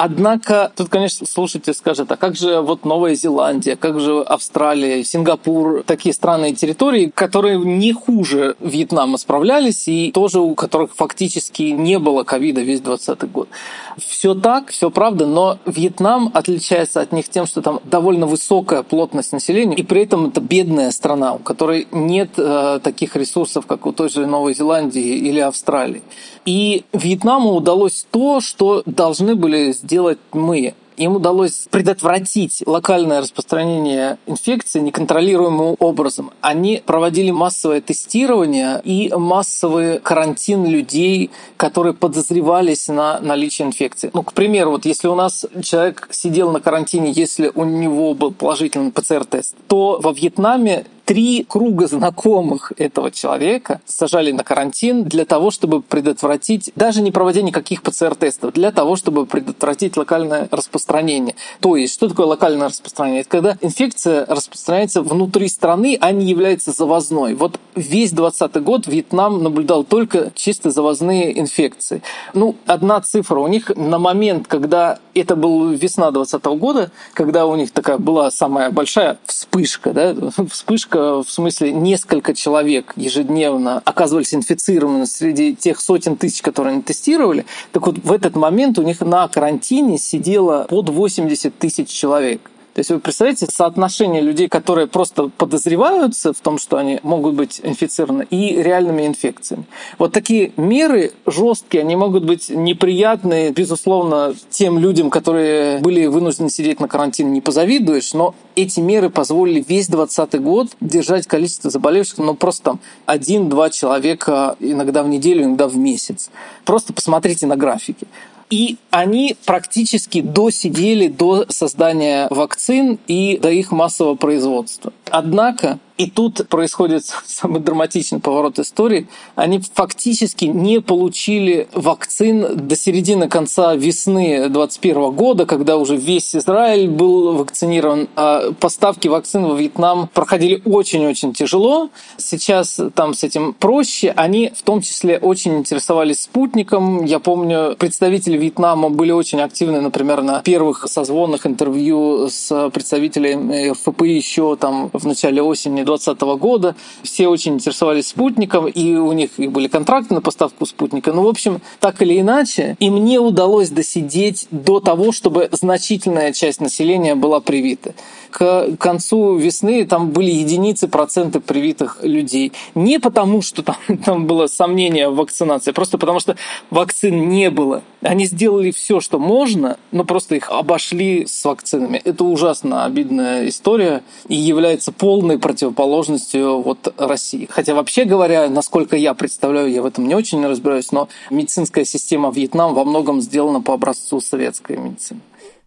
Однако, 0.01 0.71
тут, 0.77 0.91
конечно, 0.91 1.27
слушатель 1.27 1.75
скажет, 1.75 2.13
а 2.13 2.17
как 2.17 2.37
же 2.37 2.61
вот 2.61 2.85
Новая 2.85 3.17
Зеландия, 3.17 3.75
как 3.75 3.99
же 3.99 4.21
Австралия, 4.21 5.03
Сингапур, 5.03 5.83
такие 5.83 6.13
страны 6.13 6.51
и 6.51 6.55
территории, 6.55 7.07
которые 7.13 7.59
не 7.59 7.93
хуже 7.93 8.55
Вьетнама 8.61 9.19
справлялись 9.19 9.89
и 9.89 10.13
тоже 10.13 10.39
у 10.39 10.55
которых 10.55 10.95
фактически 10.95 11.63
не 11.63 11.99
было 11.99 12.23
ковида 12.23 12.61
весь 12.61 12.81
20 12.81 13.29
год. 13.33 13.49
Все 13.97 14.37
так, 14.37 14.69
все 14.69 14.89
правда, 14.93 15.27
но 15.27 15.59
Вьетнам 15.67 16.31
отличается 16.33 17.01
от 17.01 17.11
них 17.11 17.29
тем, 17.29 17.47
что 17.47 17.61
там 17.61 17.81
довольно 17.83 18.27
высокая 18.27 18.85
плотность 18.85 19.33
населения, 19.33 19.75
и 19.75 19.83
при 19.83 20.03
этом 20.03 20.27
это 20.27 20.41
бедная 20.41 20.93
страна, 20.93 21.35
у 21.35 21.39
которой 21.41 21.89
нет 21.91 22.31
э, 22.37 22.79
таких 22.85 23.17
ресурсов, 23.17 23.67
как 23.67 23.85
у 23.85 23.93
той 23.93 24.11
же 24.11 24.27
Новой 24.27 24.55
Зеландии 24.55 25.03
или 25.03 25.41
Австралии. 25.41 26.03
И 26.49 26.85
Вьетнаму 26.95 27.53
удалось 27.53 28.07
то, 28.11 28.41
что 28.41 28.83
должны 28.87 29.35
были 29.35 29.73
сделать 29.73 30.17
мы 30.33 30.73
им 30.97 31.17
удалось 31.17 31.69
предотвратить 31.71 32.63
локальное 32.67 33.21
распространение 33.21 34.19
инфекции 34.27 34.81
неконтролируемым 34.81 35.77
образом. 35.79 36.33
Они 36.41 36.83
проводили 36.85 37.31
массовое 37.31 37.81
тестирование 37.81 38.81
и 38.83 39.13
массовый 39.15 40.01
карантин 40.01 40.67
людей, 40.67 41.31
которые 41.57 41.95
подозревались 41.95 42.89
на 42.89 43.21
наличие 43.21 43.69
инфекции. 43.69 44.11
Ну, 44.13 44.23
к 44.23 44.33
примеру, 44.33 44.73
вот 44.73 44.87
если 44.87 45.07
у 45.07 45.15
нас 45.15 45.47
человек 45.63 46.09
сидел 46.11 46.51
на 46.51 46.61
карантине, 46.61 47.13
если 47.13 47.53
у 47.55 47.65
него 47.65 48.15
был 48.15 48.33
положительный 48.33 48.91
ПЦР-тест, 48.91 49.55
то 49.69 50.01
во 50.03 50.13
Вьетнаме 50.13 50.85
три 51.09 51.47
круга 51.49 51.87
знакомых 51.87 52.71
этого 52.77 53.11
человека 53.11 53.81
сажали 53.87 54.31
на 54.31 54.45
карантин 54.45 55.05
для 55.05 55.25
того, 55.25 55.51
чтобы 55.51 55.81
предотвратить, 55.81 56.71
даже 56.77 57.01
не 57.01 57.11
проводя 57.11 57.41
никаких 57.41 57.83
ПЦР-тестов, 57.83 58.53
для 58.53 58.73
того, 58.73 58.95
чтобы 58.95 59.25
предотвратить 59.25 59.97
локальное 59.97 60.49
распространение. 60.51 61.35
То 61.61 61.77
есть, 61.77 61.95
что 61.95 62.11
такое 62.11 62.27
локальное 62.27 62.69
распространение? 62.69 63.23
Это 63.23 63.31
когда 63.31 63.57
инфекция 63.63 64.27
распространяется 64.27 65.01
внутри 65.01 65.49
страны, 65.49 65.97
а 65.99 66.13
не 66.13 66.27
является 66.27 66.73
завозной. 66.73 67.35
Вот 67.35 67.59
весь 67.75 68.13
2020 68.13 68.63
год 68.63 68.87
Вьетнам 68.87 69.43
наблюдал 69.43 69.85
только 69.85 70.31
чисто 70.35 70.71
завозные 70.71 71.41
инфекции. 71.41 72.03
Ну, 72.35 72.55
одна 72.67 73.01
цифра. 73.01 73.41
У 73.41 73.49
них 73.49 73.75
на 73.75 73.99
момент, 73.99 74.47
когда 74.47 74.99
это 75.15 75.37
был 75.37 75.71
весна 75.71 76.11
2020 76.11 76.61
года, 76.61 76.91
когда 77.15 77.47
у 77.47 77.57
них 77.57 77.71
такая 77.71 77.97
была 77.97 78.31
самая 78.31 78.71
большая 78.71 79.17
вспышка, 79.25 79.95
да, 79.95 80.15
вспышка 80.51 80.98
в 80.99 81.25
смысле 81.29 81.73
несколько 81.73 82.35
человек 82.35 82.93
ежедневно 82.97 83.83
оказывались 83.85 84.35
инфицированы 84.35 85.07
среди 85.07 85.55
тех 85.55 85.81
сотен 85.81 86.17
тысяч, 86.17 86.43
которые 86.43 86.75
они 86.75 86.83
тестировали. 86.83 87.47
Так 87.73 87.87
вот, 87.87 87.99
в 87.99 88.13
этот 88.13 88.37
момент 88.37 88.79
у 88.79 88.83
них 88.83 89.01
на 89.01 89.29
карантине 89.29 89.99
сидело 89.99 90.67
под 90.69 90.89
80 90.91 91.59
тысяч 91.59 91.89
человек. 91.89 92.51
То 92.79 92.81
есть 92.81 92.91
вы 92.91 93.01
представляете 93.01 93.47
соотношение 93.53 94.23
людей, 94.23 94.49
которые 94.49 94.87
просто 94.87 95.31
подозреваются 95.37 96.33
в 96.33 96.39
том, 96.39 96.59
что 96.59 96.77
они 96.77 97.01
могут 97.03 97.35
быть 97.35 97.61
инфицированы, 97.61 98.25
и 98.31 98.63
реальными 98.63 99.05
инфекциями. 99.05 99.65
Вот 99.99 100.13
такие 100.13 100.53
меры 100.57 101.11
жесткие, 101.27 101.81
они 101.81 101.97
могут 101.97 102.25
быть 102.25 102.51
неприятные, 102.51 103.51
безусловно, 103.51 104.33
тем 104.51 104.79
людям, 104.79 105.11
которые 105.11 105.81
были 105.81 106.07
вынуждены 106.07 106.51
сидеть 106.51 106.79
на 106.79 106.87
карантине, 106.87 107.31
не 107.31 107.41
позавидуешь, 107.41 108.15
но 108.15 108.37
эти 108.55 108.79
меры 108.79 109.11
позволили 109.11 109.65
весь 109.67 109.89
2020 109.89 110.41
год 110.41 110.69
держать 110.81 111.27
количество 111.27 111.71
заболевших, 111.71 112.19
ну 112.19 112.37
просто 112.37 112.63
там 112.63 112.81
один-два 113.07 113.71
человека 113.71 114.55
иногда 114.61 115.03
в 115.03 115.09
неделю, 115.09 115.43
иногда 115.43 115.67
в 115.67 115.77
месяц. 115.77 116.31
Просто 116.65 116.93
посмотрите 116.93 117.49
на 117.49 117.57
графики. 117.57 118.07
И 118.51 118.77
они 118.91 119.37
практически 119.45 120.21
досидели 120.21 121.09
до 121.09 121.47
создания 121.49 122.29
вакцин 122.31 122.99
и 123.07 123.39
до 123.39 123.51
их 123.51 123.73
массового 123.73 124.15
производства. 124.15 124.93
Однако 125.11 125.79
и 125.99 126.09
тут 126.09 126.49
происходит 126.49 127.05
самый 127.27 127.61
драматичный 127.61 128.21
поворот 128.21 128.59
истории. 128.59 129.09
Они 129.35 129.61
фактически 129.75 130.47
не 130.47 130.81
получили 130.81 131.69
вакцин 131.75 132.69
до 132.69 132.77
середины 132.77 133.29
конца 133.29 133.75
весны 133.75 134.49
2021 134.49 135.11
года, 135.11 135.45
когда 135.45 135.77
уже 135.77 135.97
весь 135.97 136.35
Израиль 136.37 136.89
был 136.89 137.37
вакцинирован. 137.37 138.09
А 138.15 138.53
поставки 138.53 139.09
вакцин 139.09 139.45
во 139.45 139.57
Вьетнам 139.57 140.09
проходили 140.15 140.63
очень-очень 140.65 141.33
тяжело. 141.33 141.91
Сейчас 142.17 142.81
там 142.95 143.13
с 143.13 143.25
этим 143.25 143.53
проще. 143.53 144.13
Они 144.17 144.53
в 144.55 144.63
том 144.63 144.81
числе 144.81 145.19
очень 145.19 145.57
интересовались 145.59 146.23
спутником. 146.23 147.05
Я 147.05 147.19
помню, 147.19 147.75
представители 147.77 148.37
Вьетнама 148.37 148.89
были 148.91 149.11
очень 149.11 149.41
активны, 149.41 149.81
например, 149.81 150.23
на 150.23 150.43
первых 150.43 150.87
созвонных 150.87 151.45
интервью 151.45 152.29
с 152.31 152.71
представителями 152.71 153.71
РФП 153.71 154.03
еще 154.03 154.55
там 154.55 154.91
в 154.93 155.05
начале 155.05 155.43
осени 155.43 155.88
2020 155.97 156.41
года. 156.41 156.77
Все 157.03 157.29
очень 157.29 157.55
интересовались 157.55 158.09
спутником, 158.09 158.67
и 158.67 158.95
у 158.95 159.13
них 159.13 159.31
и 159.39 159.49
были 159.49 159.69
контракты 159.69 160.15
на 160.15 160.21
поставку 160.21 160.67
спутника. 160.67 161.13
Ну, 161.13 161.23
в 161.23 161.29
общем, 161.29 161.61
так 161.81 162.03
или 162.03 162.21
иначе, 162.21 162.77
им 162.81 163.05
не 163.05 163.19
удалось 163.19 163.71
досидеть 163.71 164.47
до 164.51 164.81
того, 164.81 165.13
чтобы 165.13 165.49
значительная 165.53 166.33
часть 166.33 166.61
населения 166.61 167.15
была 167.15 167.41
привита 167.41 167.95
к 168.31 168.77
концу 168.79 169.37
весны 169.37 169.85
там 169.85 170.11
были 170.11 170.31
единицы 170.31 170.89
процента 170.89 171.41
привитых 171.41 171.99
людей. 172.03 172.53
Не 172.75 173.01
потому, 173.01 173.43
что 173.43 173.63
там, 173.63 173.77
там 174.05 174.27
было 174.27 174.47
сомнение 174.47 175.09
в 175.09 175.17
вакцинации, 175.17 175.73
просто 175.73 175.99
потому, 175.99 176.21
что 176.21 176.37
вакцин 176.71 177.29
не 177.29 177.51
было. 177.51 177.83
Они 178.01 178.27
сделали 178.27 178.71
все, 178.71 179.01
что 179.01 179.19
можно, 179.19 179.77
но 179.91 180.05
просто 180.05 180.37
их 180.37 180.51
обошли 180.51 181.27
с 181.27 181.45
вакцинами. 181.45 182.01
Это 182.05 182.25
ужасно 182.25 182.85
обидная 182.85 183.49
история 183.49 184.03
и 184.29 184.37
является 184.37 184.93
полной 184.93 185.39
противоположностью 185.39 186.61
вот 186.63 186.95
России. 186.97 187.49
Хотя 187.51 187.75
вообще 187.75 188.05
говоря, 188.05 188.49
насколько 188.49 188.97
я 188.97 189.15
представляю, 189.15 189.71
я 189.71 189.83
в 189.83 189.87
этом 189.87 190.07
не 190.07 190.15
очень 190.15 190.45
разбираюсь, 190.47 190.93
но 190.93 191.09
медицинская 191.31 191.85
система 191.85 192.31
Вьетнама 192.31 192.75
во 192.75 192.85
многом 192.85 193.21
сделана 193.21 193.61
по 193.61 193.75
образцу 193.75 194.21
советской 194.21 194.77
медицины. 194.77 195.21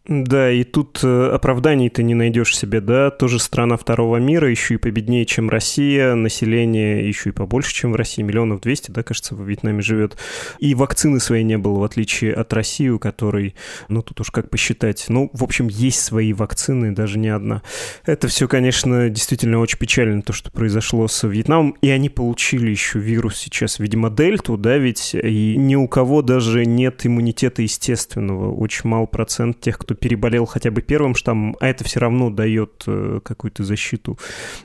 Да, 0.08 0.52
и 0.52 0.64
тут 0.64 1.02
э, 1.04 1.30
оправданий 1.32 1.88
ты 1.90 2.02
не 2.02 2.16
найдешь 2.16 2.58
себе, 2.58 2.82
да, 2.82 3.12
тоже 3.12 3.38
страна 3.38 3.78
второго 3.78 4.18
мира, 4.18 4.50
еще 4.50 4.74
и 4.74 4.78
победнее, 4.78 5.28
чем 5.28 5.48
Россия, 5.48 6.16
население 6.16 7.08
еще 7.08 7.30
и 7.30 7.32
побольше, 7.32 7.72
чем 7.72 7.92
в 7.92 7.96
России, 7.96 8.24
миллионов 8.24 8.62
двести, 8.62 8.90
да, 8.90 9.04
кажется, 9.04 9.36
во 9.36 9.46
Вьетнаме 9.46 9.84
живет. 9.84 10.18
И 10.58 10.74
вакцины 10.74 11.20
своей 11.20 11.44
не 11.44 11.60
было, 11.60 11.78
в 11.78 11.84
отличие 11.84 12.34
от 12.34 12.52
России, 12.52 12.90
у 12.90 12.98
которой, 12.98 13.54
ну, 13.90 14.02
тут 14.02 14.20
уж 14.22 14.32
как 14.32 14.50
посчитать, 14.50 15.06
ну, 15.08 15.30
в 15.34 15.44
общем, 15.44 15.68
есть 15.68 16.02
свои 16.02 16.34
вакцины, 16.34 16.96
даже 16.96 17.20
не 17.20 17.30
одна. 17.30 17.62
Это 18.04 18.28
все, 18.28 18.48
конечно, 18.48 19.08
действительно 19.08 19.60
очень 19.60 19.78
печально, 19.78 20.24
то, 20.24 20.34
что 20.34 20.50
произошло 20.50 21.08
с 21.08 21.28
Вьетнамом, 21.28 21.76
и 21.84 21.90
они 21.92 22.10
получили 22.10 22.72
еще 22.72 22.98
вирус 22.98 23.38
сейчас, 23.38 23.78
видимо, 23.78 24.10
дельту, 24.10 24.58
да, 24.58 24.78
ведь 24.78 25.14
и 25.14 25.56
ни 25.58 25.76
у 25.76 25.88
кого 25.88 26.24
даже 26.24 26.66
нет 26.66 27.06
иммунитета 27.06 27.62
естественного, 27.62 28.52
очень 28.52 28.90
мал 28.90 29.06
процент 29.06 29.62
тех, 29.62 29.78
кто 29.78 29.91
кто 29.92 29.94
переболел 29.94 30.46
хотя 30.46 30.72
бы 30.72 30.82
первым 30.82 31.16
штаммом, 31.16 31.58
а 31.60 31.68
это 31.68 31.84
все 31.84 32.00
равно 32.00 32.30
дает 32.30 32.84
э, 32.88 33.20
какую-то 33.24 33.64
защиту, 33.64 34.18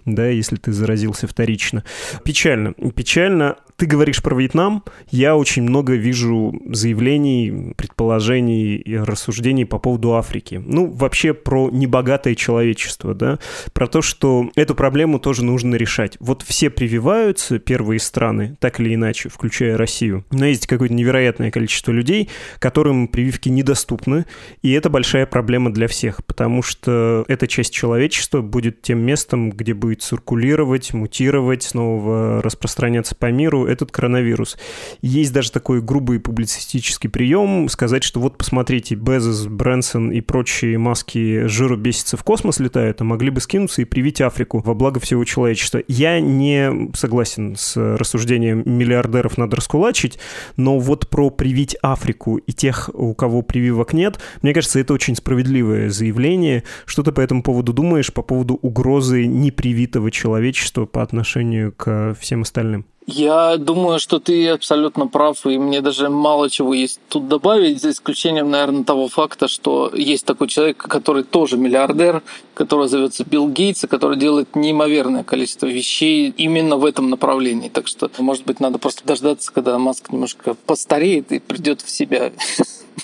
да, 0.04 0.28
если 0.28 0.56
ты 0.56 0.72
заразился 0.72 1.26
вторично. 1.26 1.84
Печально. 2.24 2.72
Печально. 2.94 3.56
Ты 3.76 3.84
говоришь 3.84 4.22
про 4.22 4.34
Вьетнам, 4.34 4.84
я 5.10 5.36
очень 5.36 5.62
много 5.62 5.96
вижу 5.96 6.58
заявлений, 6.66 7.74
предположений 7.76 8.76
и 8.76 8.96
рассуждений 8.96 9.66
по 9.66 9.78
поводу 9.78 10.14
Африки. 10.14 10.62
Ну, 10.64 10.86
вообще 10.86 11.34
про 11.34 11.68
небогатое 11.70 12.34
человечество, 12.34 13.12
да, 13.12 13.38
про 13.74 13.86
то, 13.86 14.00
что 14.00 14.50
эту 14.54 14.74
проблему 14.74 15.18
тоже 15.18 15.44
нужно 15.44 15.74
решать. 15.74 16.16
Вот 16.20 16.40
все 16.40 16.70
прививаются, 16.70 17.58
первые 17.58 18.00
страны, 18.00 18.56
так 18.60 18.80
или 18.80 18.94
иначе, 18.94 19.28
включая 19.28 19.76
Россию, 19.76 20.24
но 20.30 20.46
есть 20.46 20.66
какое-то 20.66 20.94
невероятное 20.94 21.50
количество 21.50 21.92
людей, 21.92 22.30
которым 22.58 23.08
прививки 23.08 23.50
недоступны, 23.50 24.24
и 24.62 24.72
это 24.72 24.88
большая 24.88 25.26
проблема 25.26 25.70
для 25.70 25.86
всех, 25.86 26.24
потому 26.24 26.62
что 26.62 27.26
эта 27.28 27.46
часть 27.46 27.74
человечества 27.74 28.40
будет 28.40 28.80
тем 28.80 29.00
местом, 29.00 29.50
где 29.50 29.74
будет 29.74 30.00
циркулировать, 30.00 30.94
мутировать, 30.94 31.62
снова 31.62 32.40
распространяться 32.40 33.14
по 33.14 33.30
миру 33.30 33.65
этот 33.66 33.90
коронавирус. 33.90 34.56
Есть 35.02 35.32
даже 35.32 35.52
такой 35.52 35.80
грубый 35.82 36.20
публицистический 36.20 37.10
прием 37.10 37.68
сказать, 37.68 38.04
что 38.04 38.20
вот 38.20 38.38
посмотрите, 38.38 38.94
Безос, 38.94 39.46
Брэнсон 39.46 40.10
и 40.10 40.20
прочие 40.20 40.78
маски 40.78 41.46
жиру 41.46 41.76
бесится 41.76 42.16
в 42.16 42.24
космос 42.24 42.60
летают, 42.60 43.00
а 43.00 43.04
могли 43.04 43.30
бы 43.30 43.40
скинуться 43.40 43.82
и 43.82 43.84
привить 43.84 44.20
Африку 44.20 44.62
во 44.64 44.74
благо 44.74 45.00
всего 45.00 45.24
человечества. 45.24 45.82
Я 45.88 46.20
не 46.20 46.90
согласен 46.94 47.56
с 47.56 47.76
рассуждением 47.76 48.62
миллиардеров 48.64 49.38
надо 49.38 49.56
раскулачить, 49.56 50.18
но 50.56 50.78
вот 50.78 51.08
про 51.08 51.30
привить 51.30 51.76
Африку 51.82 52.36
и 52.36 52.52
тех, 52.52 52.90
у 52.92 53.14
кого 53.14 53.42
прививок 53.42 53.92
нет, 53.92 54.18
мне 54.42 54.54
кажется, 54.54 54.80
это 54.80 54.94
очень 54.94 55.16
справедливое 55.16 55.90
заявление. 55.90 56.62
Что 56.84 57.02
ты 57.02 57.12
по 57.12 57.20
этому 57.20 57.42
поводу 57.42 57.72
думаешь, 57.72 58.12
по 58.12 58.22
поводу 58.22 58.54
угрозы 58.54 59.26
непривитого 59.26 60.10
человечества 60.10 60.86
по 60.86 61.02
отношению 61.02 61.72
к 61.72 62.16
всем 62.20 62.42
остальным? 62.42 62.86
Я 63.06 63.56
думаю, 63.56 64.00
что 64.00 64.18
ты 64.18 64.48
абсолютно 64.48 65.06
прав, 65.06 65.46
и 65.46 65.58
мне 65.58 65.80
даже 65.80 66.10
мало 66.10 66.50
чего 66.50 66.74
есть 66.74 66.98
тут 67.08 67.28
добавить, 67.28 67.80
за 67.80 67.90
исключением, 67.90 68.50
наверное, 68.50 68.82
того 68.82 69.06
факта, 69.06 69.46
что 69.46 69.92
есть 69.94 70.26
такой 70.26 70.48
человек, 70.48 70.78
который 70.78 71.22
тоже 71.22 71.56
миллиардер, 71.56 72.24
который 72.54 72.88
зовется 72.88 73.24
Билл 73.24 73.48
Гейтс, 73.48 73.84
и 73.84 73.86
который 73.86 74.18
делает 74.18 74.56
неимоверное 74.56 75.22
количество 75.22 75.66
вещей 75.66 76.34
именно 76.36 76.78
в 76.78 76.84
этом 76.84 77.08
направлении. 77.08 77.68
Так 77.68 77.86
что, 77.86 78.10
может 78.18 78.44
быть, 78.44 78.58
надо 78.58 78.78
просто 78.78 79.06
дождаться, 79.06 79.52
когда 79.52 79.78
Маск 79.78 80.10
немножко 80.10 80.54
постареет 80.66 81.30
и 81.30 81.38
придет 81.38 81.82
в 81.82 81.90
себя. 81.90 82.32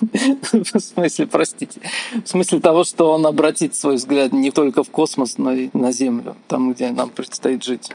В 0.02 0.80
смысле, 0.80 1.26
простите. 1.28 1.80
В 2.24 2.28
смысле 2.28 2.58
того, 2.58 2.82
что 2.82 3.12
он 3.12 3.24
обратит 3.24 3.76
свой 3.76 3.96
взгляд 3.96 4.32
не 4.32 4.50
только 4.50 4.82
в 4.82 4.90
космос, 4.90 5.38
но 5.38 5.52
и 5.52 5.70
на 5.74 5.92
Землю, 5.92 6.34
там, 6.48 6.72
где 6.72 6.90
нам 6.90 7.10
предстоит 7.10 7.62
жить. 7.62 7.90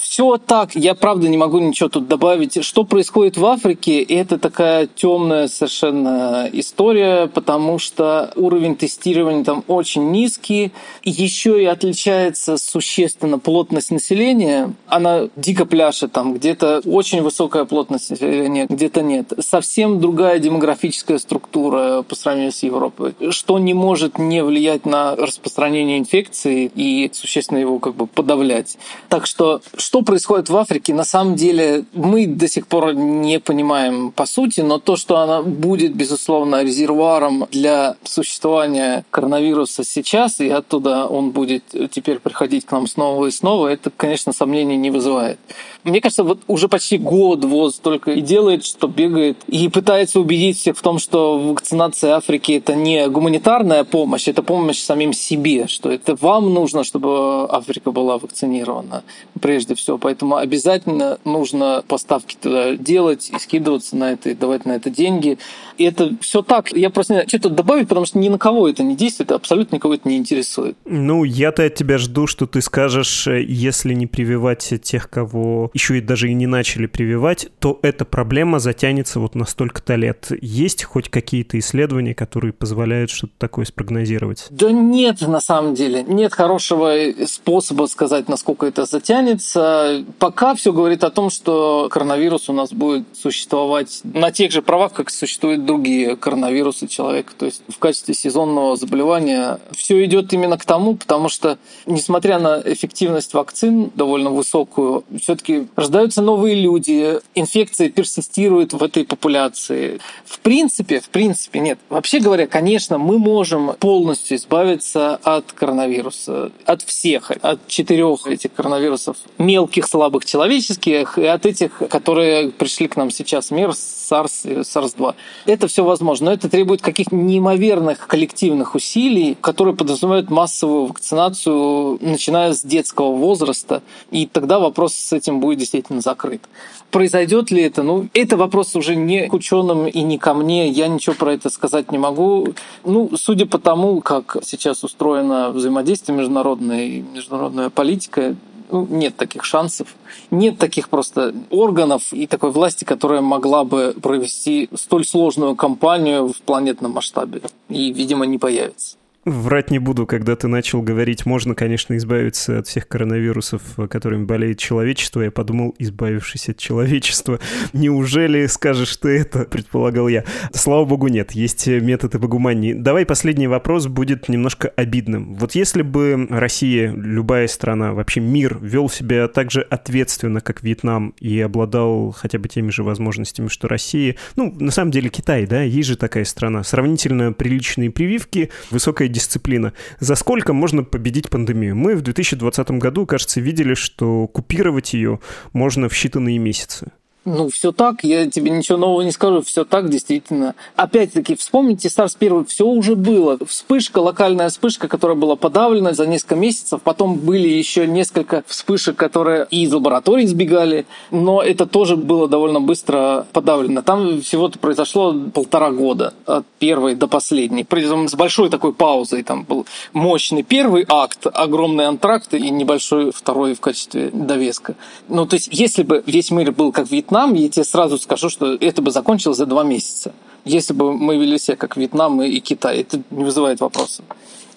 Все 0.00 0.38
так, 0.38 0.74
я 0.74 0.94
правда 0.94 1.28
не 1.28 1.36
могу 1.36 1.58
ничего 1.58 1.88
тут 1.90 2.08
добавить. 2.08 2.64
Что 2.64 2.84
происходит 2.84 3.36
в 3.36 3.44
Африке, 3.44 4.02
это 4.02 4.38
такая 4.38 4.86
темная 4.86 5.46
совершенно 5.46 6.48
история, 6.52 7.26
потому 7.26 7.78
что 7.78 8.32
уровень 8.34 8.76
тестирования 8.76 9.44
там 9.44 9.62
очень 9.68 10.10
низкий. 10.10 10.72
Еще 11.04 11.62
и 11.62 11.66
отличается 11.66 12.56
существенно 12.56 13.38
плотность 13.38 13.90
населения. 13.90 14.74
Она 14.86 15.28
дико 15.36 15.66
пляшет, 15.66 16.12
там 16.12 16.34
где-то 16.34 16.80
очень 16.86 17.20
высокая 17.20 17.66
плотность 17.66 18.10
населения, 18.10 18.66
где-то 18.66 19.02
нет. 19.02 19.32
Совсем 19.40 20.00
другая 20.00 20.38
демографическая 20.38 21.18
структура 21.18 22.02
по 22.02 22.14
сравнению 22.14 22.52
с 22.52 22.62
Европой, 22.62 23.14
что 23.30 23.58
не 23.58 23.74
может 23.74 24.18
не 24.18 24.42
влиять 24.42 24.86
на 24.86 25.14
распространение 25.14 25.98
инфекции 25.98 26.70
и 26.74 27.10
существенно 27.12 27.58
его 27.58 27.78
как 27.78 27.94
бы 27.94 28.06
подавлять. 28.06 28.78
Так 29.10 29.26
что, 29.26 29.60
что 29.90 30.02
происходит 30.02 30.48
в 30.48 30.56
Африке, 30.56 30.94
на 30.94 31.02
самом 31.02 31.34
деле 31.34 31.84
мы 31.94 32.28
до 32.28 32.46
сих 32.46 32.68
пор 32.68 32.94
не 32.94 33.40
понимаем 33.40 34.12
по 34.12 34.24
сути, 34.24 34.60
но 34.60 34.78
то, 34.78 34.94
что 34.94 35.16
она 35.16 35.42
будет, 35.42 35.96
безусловно, 35.96 36.62
резервуаром 36.62 37.48
для 37.50 37.96
существования 38.04 39.04
коронавируса 39.10 39.82
сейчас, 39.82 40.40
и 40.40 40.48
оттуда 40.48 41.06
он 41.06 41.32
будет 41.32 41.64
теперь 41.90 42.20
приходить 42.20 42.66
к 42.66 42.70
нам 42.70 42.86
снова 42.86 43.26
и 43.26 43.32
снова, 43.32 43.66
это, 43.66 43.90
конечно, 43.90 44.32
сомнений 44.32 44.76
не 44.76 44.92
вызывает. 44.92 45.40
Мне 45.84 46.00
кажется, 46.00 46.24
вот 46.24 46.40
уже 46.46 46.68
почти 46.68 46.98
год 46.98 47.44
ВОЗ 47.44 47.78
только 47.78 48.12
и 48.12 48.20
делает, 48.20 48.64
что 48.66 48.86
бегает 48.86 49.38
и 49.46 49.68
пытается 49.68 50.20
убедить 50.20 50.58
всех 50.58 50.76
в 50.76 50.82
том, 50.82 50.98
что 50.98 51.38
вакцинация 51.38 52.16
Африки 52.16 52.52
это 52.52 52.74
не 52.74 53.08
гуманитарная 53.08 53.84
помощь, 53.84 54.28
это 54.28 54.42
помощь 54.42 54.78
самим 54.78 55.14
себе, 55.14 55.68
что 55.68 55.90
это 55.90 56.16
вам 56.20 56.52
нужно, 56.52 56.84
чтобы 56.84 57.50
Африка 57.50 57.92
была 57.92 58.18
вакцинирована 58.18 59.04
прежде 59.40 59.74
всего. 59.74 59.96
Поэтому 59.96 60.36
обязательно 60.36 61.18
нужно 61.24 61.82
поставки 61.88 62.36
туда 62.40 62.76
делать 62.76 63.30
и 63.30 63.38
скидываться 63.38 63.96
на 63.96 64.12
это, 64.12 64.30
и 64.30 64.34
давать 64.34 64.66
на 64.66 64.72
это 64.72 64.90
деньги. 64.90 65.38
И 65.80 65.84
это 65.84 66.14
все 66.20 66.42
так. 66.42 66.70
Я 66.72 66.90
просто 66.90 67.14
не 67.14 67.16
знаю, 67.16 67.28
что-то 67.30 67.48
добавить, 67.48 67.88
потому 67.88 68.04
что 68.04 68.18
ни 68.18 68.28
на 68.28 68.36
кого 68.36 68.68
это 68.68 68.82
не 68.82 68.94
действует, 68.94 69.32
абсолютно 69.32 69.76
никого 69.76 69.94
это 69.94 70.06
не 70.06 70.18
интересует. 70.18 70.76
Ну, 70.84 71.24
я-то 71.24 71.64
от 71.64 71.74
тебя 71.74 71.96
жду, 71.96 72.26
что 72.26 72.46
ты 72.46 72.60
скажешь, 72.60 73.26
если 73.26 73.94
не 73.94 74.06
прививать 74.06 74.74
тех, 74.82 75.08
кого 75.08 75.70
еще 75.72 75.96
и 75.96 76.02
даже 76.02 76.28
и 76.28 76.34
не 76.34 76.46
начали 76.46 76.84
прививать, 76.84 77.48
то 77.60 77.78
эта 77.80 78.04
проблема 78.04 78.58
затянется 78.58 79.20
вот 79.20 79.34
на 79.34 79.46
столько-то 79.46 79.94
лет. 79.94 80.30
Есть 80.42 80.84
хоть 80.84 81.08
какие-то 81.08 81.58
исследования, 81.58 82.14
которые 82.14 82.52
позволяют 82.52 83.10
что-то 83.10 83.32
такое 83.38 83.64
спрогнозировать? 83.64 84.48
Да 84.50 84.70
нет, 84.70 85.22
на 85.22 85.40
самом 85.40 85.72
деле. 85.72 86.02
Нет 86.02 86.34
хорошего 86.34 86.94
способа 87.26 87.86
сказать, 87.86 88.28
насколько 88.28 88.66
это 88.66 88.84
затянется. 88.84 90.04
Пока 90.18 90.54
все 90.54 90.74
говорит 90.74 91.04
о 91.04 91.10
том, 91.10 91.30
что 91.30 91.88
коронавирус 91.90 92.50
у 92.50 92.52
нас 92.52 92.70
будет 92.70 93.06
существовать 93.16 94.02
на 94.04 94.30
тех 94.30 94.52
же 94.52 94.60
правах, 94.60 94.92
как 94.92 95.08
существуют 95.08 95.69
другие 95.70 96.16
коронавирусы 96.16 96.88
человека. 96.88 97.32
То 97.38 97.46
есть 97.46 97.62
в 97.68 97.78
качестве 97.78 98.12
сезонного 98.12 98.74
заболевания 98.74 99.60
все 99.70 100.04
идет 100.04 100.32
именно 100.32 100.58
к 100.58 100.64
тому, 100.64 100.96
потому 100.96 101.28
что, 101.28 101.58
несмотря 101.86 102.40
на 102.40 102.60
эффективность 102.64 103.34
вакцин 103.34 103.92
довольно 103.94 104.30
высокую, 104.30 105.04
все-таки 105.22 105.68
рождаются 105.76 106.22
новые 106.22 106.56
люди, 106.56 107.20
инфекция 107.36 107.88
персистирует 107.88 108.72
в 108.72 108.82
этой 108.82 109.04
популяции. 109.04 110.00
В 110.24 110.40
принципе, 110.40 110.98
в 110.98 111.08
принципе, 111.08 111.60
нет. 111.60 111.78
Вообще 111.88 112.18
говоря, 112.18 112.48
конечно, 112.48 112.98
мы 112.98 113.18
можем 113.20 113.74
полностью 113.78 114.38
избавиться 114.38 115.20
от 115.22 115.52
коронавируса, 115.52 116.50
от 116.64 116.82
всех, 116.82 117.30
от 117.42 117.68
четырех 117.68 118.26
этих 118.26 118.52
коронавирусов, 118.54 119.16
мелких, 119.38 119.86
слабых, 119.86 120.24
человеческих, 120.24 121.16
и 121.16 121.26
от 121.26 121.46
этих, 121.46 121.80
которые 121.88 122.50
пришли 122.50 122.88
к 122.88 122.96
нам 122.96 123.12
сейчас, 123.12 123.52
мир 123.52 123.70
SARS 123.70 124.32
и 124.44 124.54
SARS-2. 124.62 125.14
Это 125.46 125.59
все 125.68 125.84
возможно, 125.84 126.26
но 126.26 126.32
это 126.32 126.48
требует 126.48 126.82
каких-то 126.82 127.14
неимоверных 127.14 128.06
коллективных 128.06 128.74
усилий, 128.74 129.36
которые 129.40 129.74
подразумевают 129.74 130.30
массовую 130.30 130.86
вакцинацию, 130.86 131.98
начиная 132.00 132.52
с 132.52 132.62
детского 132.62 133.12
возраста, 133.12 133.82
и 134.10 134.26
тогда 134.26 134.58
вопрос 134.58 134.94
с 134.94 135.12
этим 135.12 135.40
будет 135.40 135.58
действительно 135.58 136.00
закрыт. 136.00 136.42
Произойдет 136.90 137.50
ли 137.50 137.62
это? 137.62 137.82
Ну, 137.82 138.08
это 138.14 138.36
вопрос 138.36 138.74
уже 138.74 138.96
не 138.96 139.28
к 139.28 139.32
ученым 139.32 139.86
и 139.86 140.02
не 140.02 140.18
ко 140.18 140.34
мне. 140.34 140.68
Я 140.68 140.88
ничего 140.88 141.14
про 141.14 141.34
это 141.34 141.48
сказать 141.48 141.92
не 141.92 141.98
могу. 141.98 142.48
Ну, 142.84 143.10
судя 143.16 143.46
по 143.46 143.58
тому, 143.58 144.00
как 144.00 144.38
сейчас 144.42 144.82
устроено 144.82 145.50
взаимодействие 145.50 146.18
международное 146.18 146.84
и 146.84 147.02
международная 147.02 147.70
политика, 147.70 148.34
ну, 148.70 148.86
нет 148.88 149.16
таких 149.16 149.44
шансов. 149.44 149.94
Нет 150.30 150.58
таких 150.58 150.88
просто 150.88 151.34
органов 151.50 152.12
и 152.12 152.26
такой 152.26 152.50
власти, 152.50 152.84
которая 152.84 153.20
могла 153.20 153.64
бы 153.64 153.94
провести 154.00 154.68
столь 154.74 155.04
сложную 155.04 155.56
кампанию 155.56 156.32
в 156.32 156.40
планетном 156.42 156.92
масштабе. 156.92 157.42
И, 157.68 157.92
видимо, 157.92 158.26
не 158.26 158.38
появится. 158.38 158.96
Врать 159.26 159.70
не 159.70 159.78
буду, 159.78 160.06
когда 160.06 160.34
ты 160.34 160.48
начал 160.48 160.80
говорить, 160.80 161.26
можно, 161.26 161.54
конечно, 161.54 161.94
избавиться 161.98 162.58
от 162.58 162.66
всех 162.66 162.88
коронавирусов, 162.88 163.60
которыми 163.90 164.24
болеет 164.24 164.58
человечество. 164.58 165.20
Я 165.20 165.30
подумал, 165.30 165.74
избавившись 165.78 166.48
от 166.48 166.56
человечества. 166.56 167.38
Неужели 167.74 168.46
скажешь 168.46 168.96
ты 168.96 169.18
это, 169.18 169.40
предполагал 169.50 170.08
я. 170.08 170.24
Слава 170.54 170.86
богу, 170.86 171.08
нет. 171.08 171.32
Есть 171.32 171.66
методы 171.66 172.18
погуманнее. 172.18 172.74
Давай 172.74 173.04
последний 173.04 173.46
вопрос 173.46 173.88
будет 173.88 174.30
немножко 174.30 174.68
обидным. 174.68 175.34
Вот 175.34 175.54
если 175.54 175.82
бы 175.82 176.26
Россия, 176.30 176.90
любая 176.90 177.46
страна, 177.46 177.92
вообще 177.92 178.20
мир 178.20 178.58
вел 178.62 178.88
себя 178.88 179.28
так 179.28 179.50
же 179.50 179.60
ответственно, 179.60 180.40
как 180.40 180.62
Вьетнам, 180.62 181.14
и 181.20 181.38
обладал 181.40 182.12
хотя 182.12 182.38
бы 182.38 182.48
теми 182.48 182.70
же 182.70 182.82
возможностями, 182.82 183.48
что 183.48 183.68
Россия, 183.68 184.16
ну, 184.36 184.56
на 184.58 184.70
самом 184.70 184.92
деле 184.92 185.10
Китай, 185.10 185.44
да, 185.44 185.60
есть 185.60 185.88
же 185.88 185.96
такая 185.98 186.24
страна, 186.24 186.62
сравнительно 186.62 187.34
приличные 187.34 187.90
прививки, 187.90 188.48
высокая 188.70 189.09
дисциплина. 189.10 189.72
За 189.98 190.14
сколько 190.14 190.52
можно 190.52 190.84
победить 190.84 191.30
пандемию? 191.30 191.76
Мы 191.76 191.96
в 191.96 192.02
2020 192.02 192.70
году, 192.72 193.06
кажется, 193.06 193.40
видели, 193.40 193.74
что 193.74 194.26
купировать 194.26 194.94
ее 194.94 195.20
можно 195.52 195.88
в 195.88 195.92
считанные 195.92 196.38
месяцы. 196.38 196.92
Ну, 197.26 197.50
все 197.50 197.70
так, 197.70 198.02
я 198.02 198.30
тебе 198.30 198.50
ничего 198.50 198.78
нового 198.78 199.02
не 199.02 199.12
скажу, 199.12 199.42
все 199.42 199.66
так 199.66 199.90
действительно. 199.90 200.54
Опять-таки, 200.74 201.34
вспомните 201.34 201.88
SARS 201.88 202.16
1, 202.18 202.46
все 202.46 202.66
уже 202.66 202.96
было. 202.96 203.36
Вспышка, 203.46 203.98
локальная 203.98 204.48
вспышка, 204.48 204.88
которая 204.88 205.18
была 205.18 205.36
подавлена 205.36 205.92
за 205.92 206.06
несколько 206.06 206.36
месяцев, 206.36 206.80
потом 206.82 207.16
были 207.16 207.46
еще 207.46 207.86
несколько 207.86 208.42
вспышек, 208.46 208.96
которые 208.96 209.46
и 209.50 209.64
из 209.64 209.72
лабораторий 209.72 210.26
сбегали, 210.26 210.86
но 211.10 211.42
это 211.42 211.66
тоже 211.66 211.96
было 211.96 212.26
довольно 212.26 212.58
быстро 212.62 213.26
подавлено. 213.34 213.82
Там 213.82 214.22
всего-то 214.22 214.58
произошло 214.58 215.12
полтора 215.12 215.72
года 215.72 216.14
от 216.24 216.46
первой 216.58 216.94
до 216.94 217.06
последней, 217.06 217.64
причем 217.64 218.08
с 218.08 218.14
большой 218.14 218.48
такой 218.48 218.72
паузой. 218.72 219.24
Там 219.24 219.42
был 219.42 219.66
мощный 219.92 220.42
первый 220.42 220.86
акт, 220.88 221.26
огромный 221.30 221.86
антракт 221.86 222.32
и 222.32 222.50
небольшой 222.50 223.12
второй 223.12 223.52
в 223.52 223.60
качестве 223.60 224.08
довеска. 224.10 224.74
Ну, 225.08 225.26
то 225.26 225.34
есть, 225.34 225.50
если 225.52 225.82
бы 225.82 226.02
весь 226.06 226.30
мир 226.30 226.52
был 226.52 226.72
как 226.72 226.90
Вьетнам, 226.90 227.09
Вьетнам, 227.10 227.34
я 227.34 227.48
тебе 227.48 227.64
сразу 227.64 227.98
скажу, 227.98 228.30
что 228.30 228.54
это 228.54 228.82
бы 228.82 228.92
закончилось 228.92 229.36
за 229.36 229.46
два 229.46 229.64
месяца. 229.64 230.12
Если 230.44 230.72
бы 230.72 230.92
мы 230.92 231.16
вели 231.16 231.38
себя 231.38 231.56
как 231.56 231.76
Вьетнам 231.76 232.22
и 232.22 232.38
Китай, 232.38 232.82
это 232.82 233.02
не 233.10 233.24
вызывает 233.24 233.60
вопросов. 233.60 234.04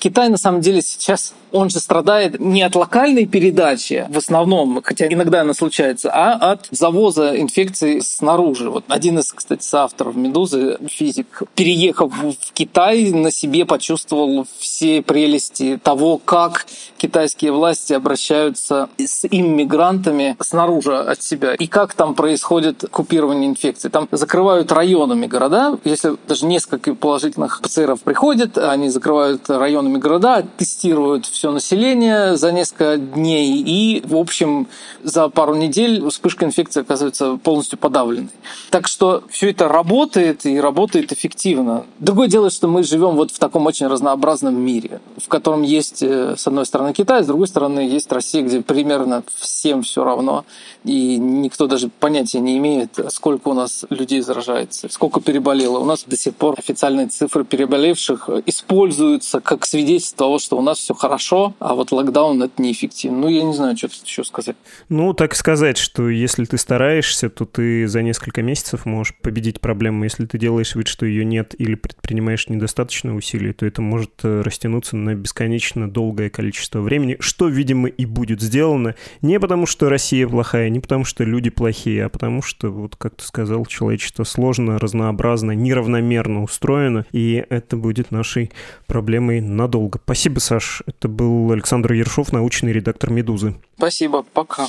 Китай 0.03 0.27
на 0.27 0.35
самом 0.35 0.59
деле 0.59 0.81
сейчас 0.81 1.33
он 1.53 1.69
же 1.69 1.79
страдает 1.79 2.37
не 2.37 2.61
от 2.63 2.75
локальной 2.75 3.25
передачи 3.25 4.05
в 4.09 4.17
основном, 4.17 4.81
хотя 4.83 5.07
иногда 5.07 5.41
она 5.41 5.53
случается, 5.53 6.11
а 6.11 6.33
от 6.33 6.67
завоза 6.71 7.39
инфекции 7.39 7.99
снаружи. 8.01 8.69
Вот 8.69 8.83
один 8.89 9.19
из, 9.19 9.31
кстати, 9.31 9.63
соавторов 9.63 10.15
«Медузы», 10.15 10.77
физик, 10.87 11.43
переехав 11.55 12.11
в 12.11 12.53
Китай, 12.53 13.11
на 13.11 13.31
себе 13.31 13.65
почувствовал 13.65 14.45
все 14.57 15.01
прелести 15.03 15.79
того, 15.81 16.17
как 16.17 16.65
китайские 16.97 17.51
власти 17.51 17.93
обращаются 17.93 18.89
с 18.97 19.25
иммигрантами 19.29 20.35
снаружи 20.41 20.97
от 20.97 21.21
себя, 21.21 21.53
и 21.53 21.67
как 21.67 21.93
там 21.93 22.15
происходит 22.15 22.83
купирование 22.91 23.49
инфекции. 23.49 23.89
Там 23.89 24.09
закрывают 24.11 24.71
районами 24.71 25.27
города, 25.27 25.77
если 25.83 26.17
даже 26.27 26.45
несколько 26.45 26.95
положительных 26.95 27.61
ПЦРов 27.61 28.01
приходят, 28.01 28.57
они 28.57 28.89
закрывают 28.89 29.49
районами 29.49 29.92
города, 29.99 30.45
тестируют 30.57 31.27
все 31.27 31.43
все 31.43 31.51
население 31.51 32.37
за 32.37 32.53
несколько 32.53 32.95
дней, 32.95 33.61
и, 33.61 34.01
в 34.07 34.15
общем, 34.15 34.67
за 35.03 35.27
пару 35.27 35.55
недель 35.55 36.01
вспышка 36.07 36.45
инфекции 36.45 36.79
оказывается 36.79 37.35
полностью 37.35 37.77
подавленной. 37.77 38.29
Так 38.69 38.87
что 38.87 39.25
все 39.29 39.49
это 39.49 39.67
работает 39.67 40.45
и 40.45 40.57
работает 40.57 41.11
эффективно. 41.11 41.83
Другое 41.99 42.29
дело, 42.29 42.49
что 42.49 42.69
мы 42.69 42.83
живем 42.83 43.17
вот 43.17 43.31
в 43.31 43.39
таком 43.39 43.65
очень 43.65 43.87
разнообразном 43.87 44.55
мире, 44.55 45.01
в 45.17 45.27
котором 45.27 45.63
есть, 45.63 46.01
э, 46.01 46.35
с 46.37 46.47
одной 46.47 46.65
стороны, 46.65 46.93
Китай, 46.93 47.23
с 47.23 47.27
другой 47.27 47.49
стороны, 47.49 47.81
есть 47.81 48.09
Россия, 48.13 48.41
где 48.41 48.61
примерно 48.61 49.23
всем 49.35 49.81
все 49.81 50.05
равно, 50.05 50.45
и 50.85 51.17
никто 51.17 51.67
даже 51.67 51.89
понятия 51.89 52.39
не 52.39 52.57
имеет, 52.57 52.97
сколько 53.09 53.49
у 53.49 53.53
нас 53.53 53.83
людей 53.89 54.21
заражается, 54.21 54.87
сколько 54.89 55.19
переболело. 55.19 55.79
У 55.79 55.85
нас 55.85 56.05
до 56.07 56.15
сих 56.15 56.35
пор 56.35 56.55
официальные 56.57 57.07
цифры 57.07 57.43
переболевших 57.43 58.29
используются 58.45 59.41
как 59.41 59.65
свидетельство 59.65 59.82
свидетельство 59.83 60.17
того, 60.17 60.39
что 60.39 60.57
у 60.57 60.61
нас 60.61 60.77
все 60.77 60.93
хорошо, 60.93 61.53
а 61.59 61.75
вот 61.75 61.91
локдаун 61.91 62.41
это 62.41 62.61
неэффективно. 62.61 63.19
Ну, 63.19 63.27
я 63.27 63.43
не 63.43 63.53
знаю, 63.53 63.75
что 63.75 63.87
еще 63.87 64.23
сказать. 64.23 64.55
Ну, 64.89 65.13
так 65.13 65.35
сказать, 65.35 65.77
что 65.77 66.09
если 66.09 66.45
ты 66.45 66.57
стараешься, 66.57 67.29
то 67.29 67.45
ты 67.45 67.87
за 67.87 68.01
несколько 68.01 68.41
месяцев 68.41 68.85
можешь 68.85 69.13
победить 69.21 69.59
проблему. 69.59 70.05
Если 70.05 70.25
ты 70.25 70.37
делаешь 70.37 70.75
вид, 70.75 70.87
что 70.87 71.05
ее 71.05 71.25
нет, 71.25 71.53
или 71.57 71.75
предпринимаешь 71.75 72.47
недостаточно 72.47 73.15
усилий, 73.15 73.51
то 73.51 73.65
это 73.65 73.81
может 73.81 74.11
э, 74.23 74.41
растянуться 74.41 74.95
на 74.95 75.15
бесконечно 75.15 75.89
долгое 75.89 76.29
количество 76.29 76.79
времени, 76.79 77.17
что, 77.19 77.47
видимо, 77.49 77.89
и 77.89 78.05
будет 78.05 78.41
сделано 78.41 78.95
не 79.21 79.39
потому, 79.39 79.65
что 79.65 79.89
Россия 79.89 80.27
плохая, 80.27 80.69
не 80.69 80.79
потому, 80.79 81.03
что 81.03 81.23
люди 81.25 81.49
плохие, 81.49 82.05
а 82.05 82.09
потому 82.09 82.41
что, 82.41 82.69
вот 82.69 82.95
как 82.95 83.15
ты 83.15 83.25
сказал, 83.25 83.65
человечество 83.65 84.23
сложно, 84.23 84.79
разнообразно, 84.79 85.51
неравномерно 85.51 86.43
устроено, 86.43 87.05
и 87.11 87.43
это 87.49 87.75
будет 87.75 88.11
нашей 88.11 88.51
проблемой 88.87 89.41
надолго. 89.73 89.99
Спасибо, 90.03 90.39
Саш. 90.39 90.83
Это 90.85 91.07
был 91.07 91.51
Александр 91.51 91.93
Ершов, 91.93 92.31
научный 92.31 92.71
редактор 92.71 93.09
«Медузы». 93.09 93.55
Спасибо, 93.77 94.23
пока. 94.23 94.67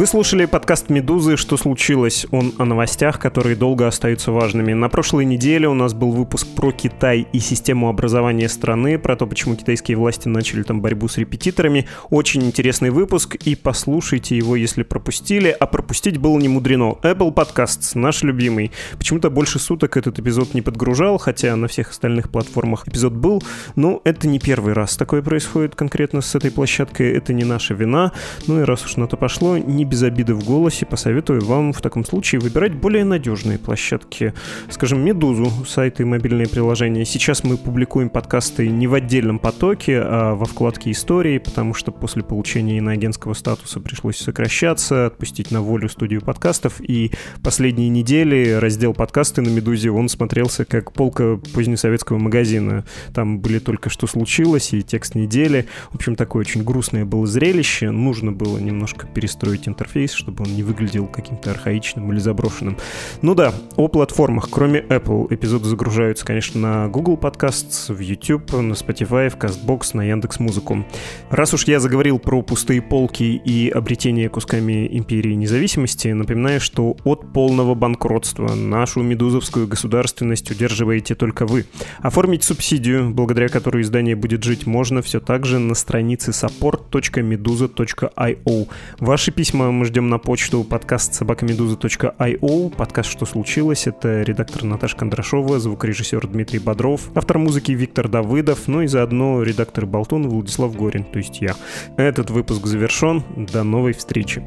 Вы 0.00 0.06
слушали 0.06 0.46
подкаст 0.46 0.88
«Медузы. 0.88 1.36
Что 1.36 1.58
случилось?». 1.58 2.26
Он 2.30 2.54
о 2.56 2.64
новостях, 2.64 3.18
которые 3.18 3.54
долго 3.54 3.86
остаются 3.86 4.32
важными. 4.32 4.72
На 4.72 4.88
прошлой 4.88 5.26
неделе 5.26 5.68
у 5.68 5.74
нас 5.74 5.92
был 5.92 6.12
выпуск 6.12 6.46
про 6.56 6.72
Китай 6.72 7.26
и 7.34 7.38
систему 7.38 7.90
образования 7.90 8.48
страны, 8.48 8.98
про 8.98 9.14
то, 9.14 9.26
почему 9.26 9.56
китайские 9.56 9.98
власти 9.98 10.26
начали 10.26 10.62
там 10.62 10.80
борьбу 10.80 11.06
с 11.06 11.18
репетиторами. 11.18 11.86
Очень 12.08 12.44
интересный 12.44 12.88
выпуск, 12.88 13.34
и 13.44 13.54
послушайте 13.54 14.38
его, 14.38 14.56
если 14.56 14.84
пропустили. 14.84 15.50
А 15.50 15.66
пропустить 15.66 16.16
было 16.16 16.38
не 16.38 16.48
мудрено. 16.48 16.96
Apple 17.02 17.34
Podcasts, 17.34 17.90
наш 17.92 18.22
любимый. 18.22 18.72
Почему-то 18.96 19.28
больше 19.28 19.58
суток 19.58 19.98
этот 19.98 20.18
эпизод 20.18 20.54
не 20.54 20.62
подгружал, 20.62 21.18
хотя 21.18 21.54
на 21.56 21.68
всех 21.68 21.90
остальных 21.90 22.30
платформах 22.30 22.88
эпизод 22.88 23.12
был. 23.12 23.42
Но 23.76 24.00
это 24.04 24.28
не 24.28 24.38
первый 24.38 24.72
раз 24.72 24.96
такое 24.96 25.20
происходит 25.20 25.74
конкретно 25.74 26.22
с 26.22 26.34
этой 26.34 26.50
площадкой. 26.50 27.12
Это 27.12 27.34
не 27.34 27.44
наша 27.44 27.74
вина. 27.74 28.12
Ну 28.46 28.62
и 28.62 28.64
раз 28.64 28.86
уж 28.86 28.96
на 28.96 29.06
то 29.06 29.18
пошло, 29.18 29.58
не 29.58 29.89
без 29.90 30.04
обиды 30.04 30.34
в 30.34 30.44
голосе, 30.44 30.86
посоветую 30.86 31.44
вам 31.44 31.72
в 31.72 31.80
таком 31.80 32.04
случае 32.04 32.40
выбирать 32.40 32.74
более 32.74 33.04
надежные 33.04 33.58
площадки. 33.58 34.32
Скажем, 34.70 35.04
Медузу, 35.04 35.50
сайты 35.66 36.04
и 36.04 36.06
мобильные 36.06 36.46
приложения. 36.46 37.04
Сейчас 37.04 37.42
мы 37.42 37.56
публикуем 37.56 38.08
подкасты 38.08 38.68
не 38.68 38.86
в 38.86 38.94
отдельном 38.94 39.40
потоке, 39.40 40.00
а 40.00 40.36
во 40.36 40.44
вкладке 40.44 40.92
«Истории», 40.92 41.38
потому 41.38 41.74
что 41.74 41.90
после 41.90 42.22
получения 42.22 42.78
иноагентского 42.78 43.34
статуса 43.34 43.80
пришлось 43.80 44.18
сокращаться, 44.18 45.06
отпустить 45.06 45.50
на 45.50 45.60
волю 45.60 45.88
студию 45.88 46.20
подкастов, 46.22 46.80
и 46.80 47.10
последние 47.42 47.88
недели 47.88 48.52
раздел 48.52 48.94
подкасты 48.94 49.42
на 49.42 49.48
«Медузе», 49.48 49.90
он 49.90 50.08
смотрелся 50.08 50.64
как 50.64 50.92
полка 50.92 51.40
позднесоветского 51.52 52.18
магазина. 52.18 52.84
Там 53.12 53.40
были 53.40 53.58
только 53.58 53.90
что 53.90 54.06
случилось 54.06 54.72
и 54.72 54.82
текст 54.82 55.16
недели. 55.16 55.66
В 55.90 55.96
общем, 55.96 56.14
такое 56.14 56.42
очень 56.42 56.62
грустное 56.62 57.04
было 57.04 57.26
зрелище. 57.26 57.90
Нужно 57.90 58.30
было 58.30 58.58
немножко 58.58 59.08
перестроить 59.08 59.66
интернет 59.66 59.79
интерфейс, 59.80 60.12
чтобы 60.12 60.44
он 60.44 60.54
не 60.54 60.62
выглядел 60.62 61.06
каким-то 61.06 61.50
архаичным 61.50 62.12
или 62.12 62.18
заброшенным. 62.18 62.76
Ну 63.22 63.34
да, 63.34 63.54
о 63.76 63.88
платформах. 63.88 64.50
Кроме 64.50 64.80
Apple, 64.80 65.26
эпизоды 65.30 65.64
загружаются, 65.66 66.26
конечно, 66.26 66.60
на 66.60 66.88
Google 66.88 67.16
Podcasts, 67.16 67.90
в 67.92 67.98
YouTube, 67.98 68.52
на 68.52 68.72
Spotify, 68.72 69.30
в 69.30 69.36
CastBox, 69.36 69.90
на 69.94 70.02
Яндекс 70.02 70.38
Музыку. 70.38 70.84
Раз 71.30 71.54
уж 71.54 71.64
я 71.64 71.80
заговорил 71.80 72.18
про 72.18 72.42
пустые 72.42 72.82
полки 72.82 73.22
и 73.22 73.70
обретение 73.70 74.28
кусками 74.28 74.86
империи 74.98 75.32
независимости, 75.34 76.08
напоминаю, 76.08 76.60
что 76.60 76.98
от 77.04 77.32
полного 77.32 77.74
банкротства 77.74 78.54
нашу 78.54 79.02
медузовскую 79.02 79.66
государственность 79.66 80.50
удерживаете 80.50 81.14
только 81.14 81.46
вы. 81.46 81.64
Оформить 82.00 82.44
субсидию, 82.44 83.08
благодаря 83.10 83.48
которой 83.48 83.80
издание 83.82 84.14
будет 84.14 84.44
жить, 84.44 84.66
можно 84.66 85.00
все 85.00 85.20
так 85.20 85.46
же 85.46 85.58
на 85.58 85.74
странице 85.74 86.32
support.meduza.io. 86.32 88.68
Ваши 88.98 89.32
письма 89.32 89.69
мы 89.72 89.84
ждем 89.84 90.08
на 90.08 90.18
почту 90.18 90.64
подкаст 90.64 91.14
собакамедуза.io. 91.14 92.74
Подкаст 92.76 93.10
«Что 93.10 93.26
случилось?» 93.26 93.86
Это 93.86 94.22
редактор 94.22 94.64
Наташа 94.64 94.96
Кондрашова, 94.96 95.58
звукорежиссер 95.58 96.26
Дмитрий 96.26 96.58
Бодров, 96.58 97.10
автор 97.14 97.38
музыки 97.38 97.72
Виктор 97.72 98.08
Давыдов, 98.08 98.68
ну 98.68 98.82
и 98.82 98.86
заодно 98.86 99.42
редактор 99.42 99.86
Болтун 99.86 100.28
Владислав 100.28 100.74
Горин, 100.74 101.04
то 101.04 101.18
есть 101.18 101.40
я. 101.40 101.54
Этот 101.96 102.30
выпуск 102.30 102.66
завершен. 102.66 103.22
До 103.36 103.62
новой 103.62 103.92
встречи. 103.92 104.42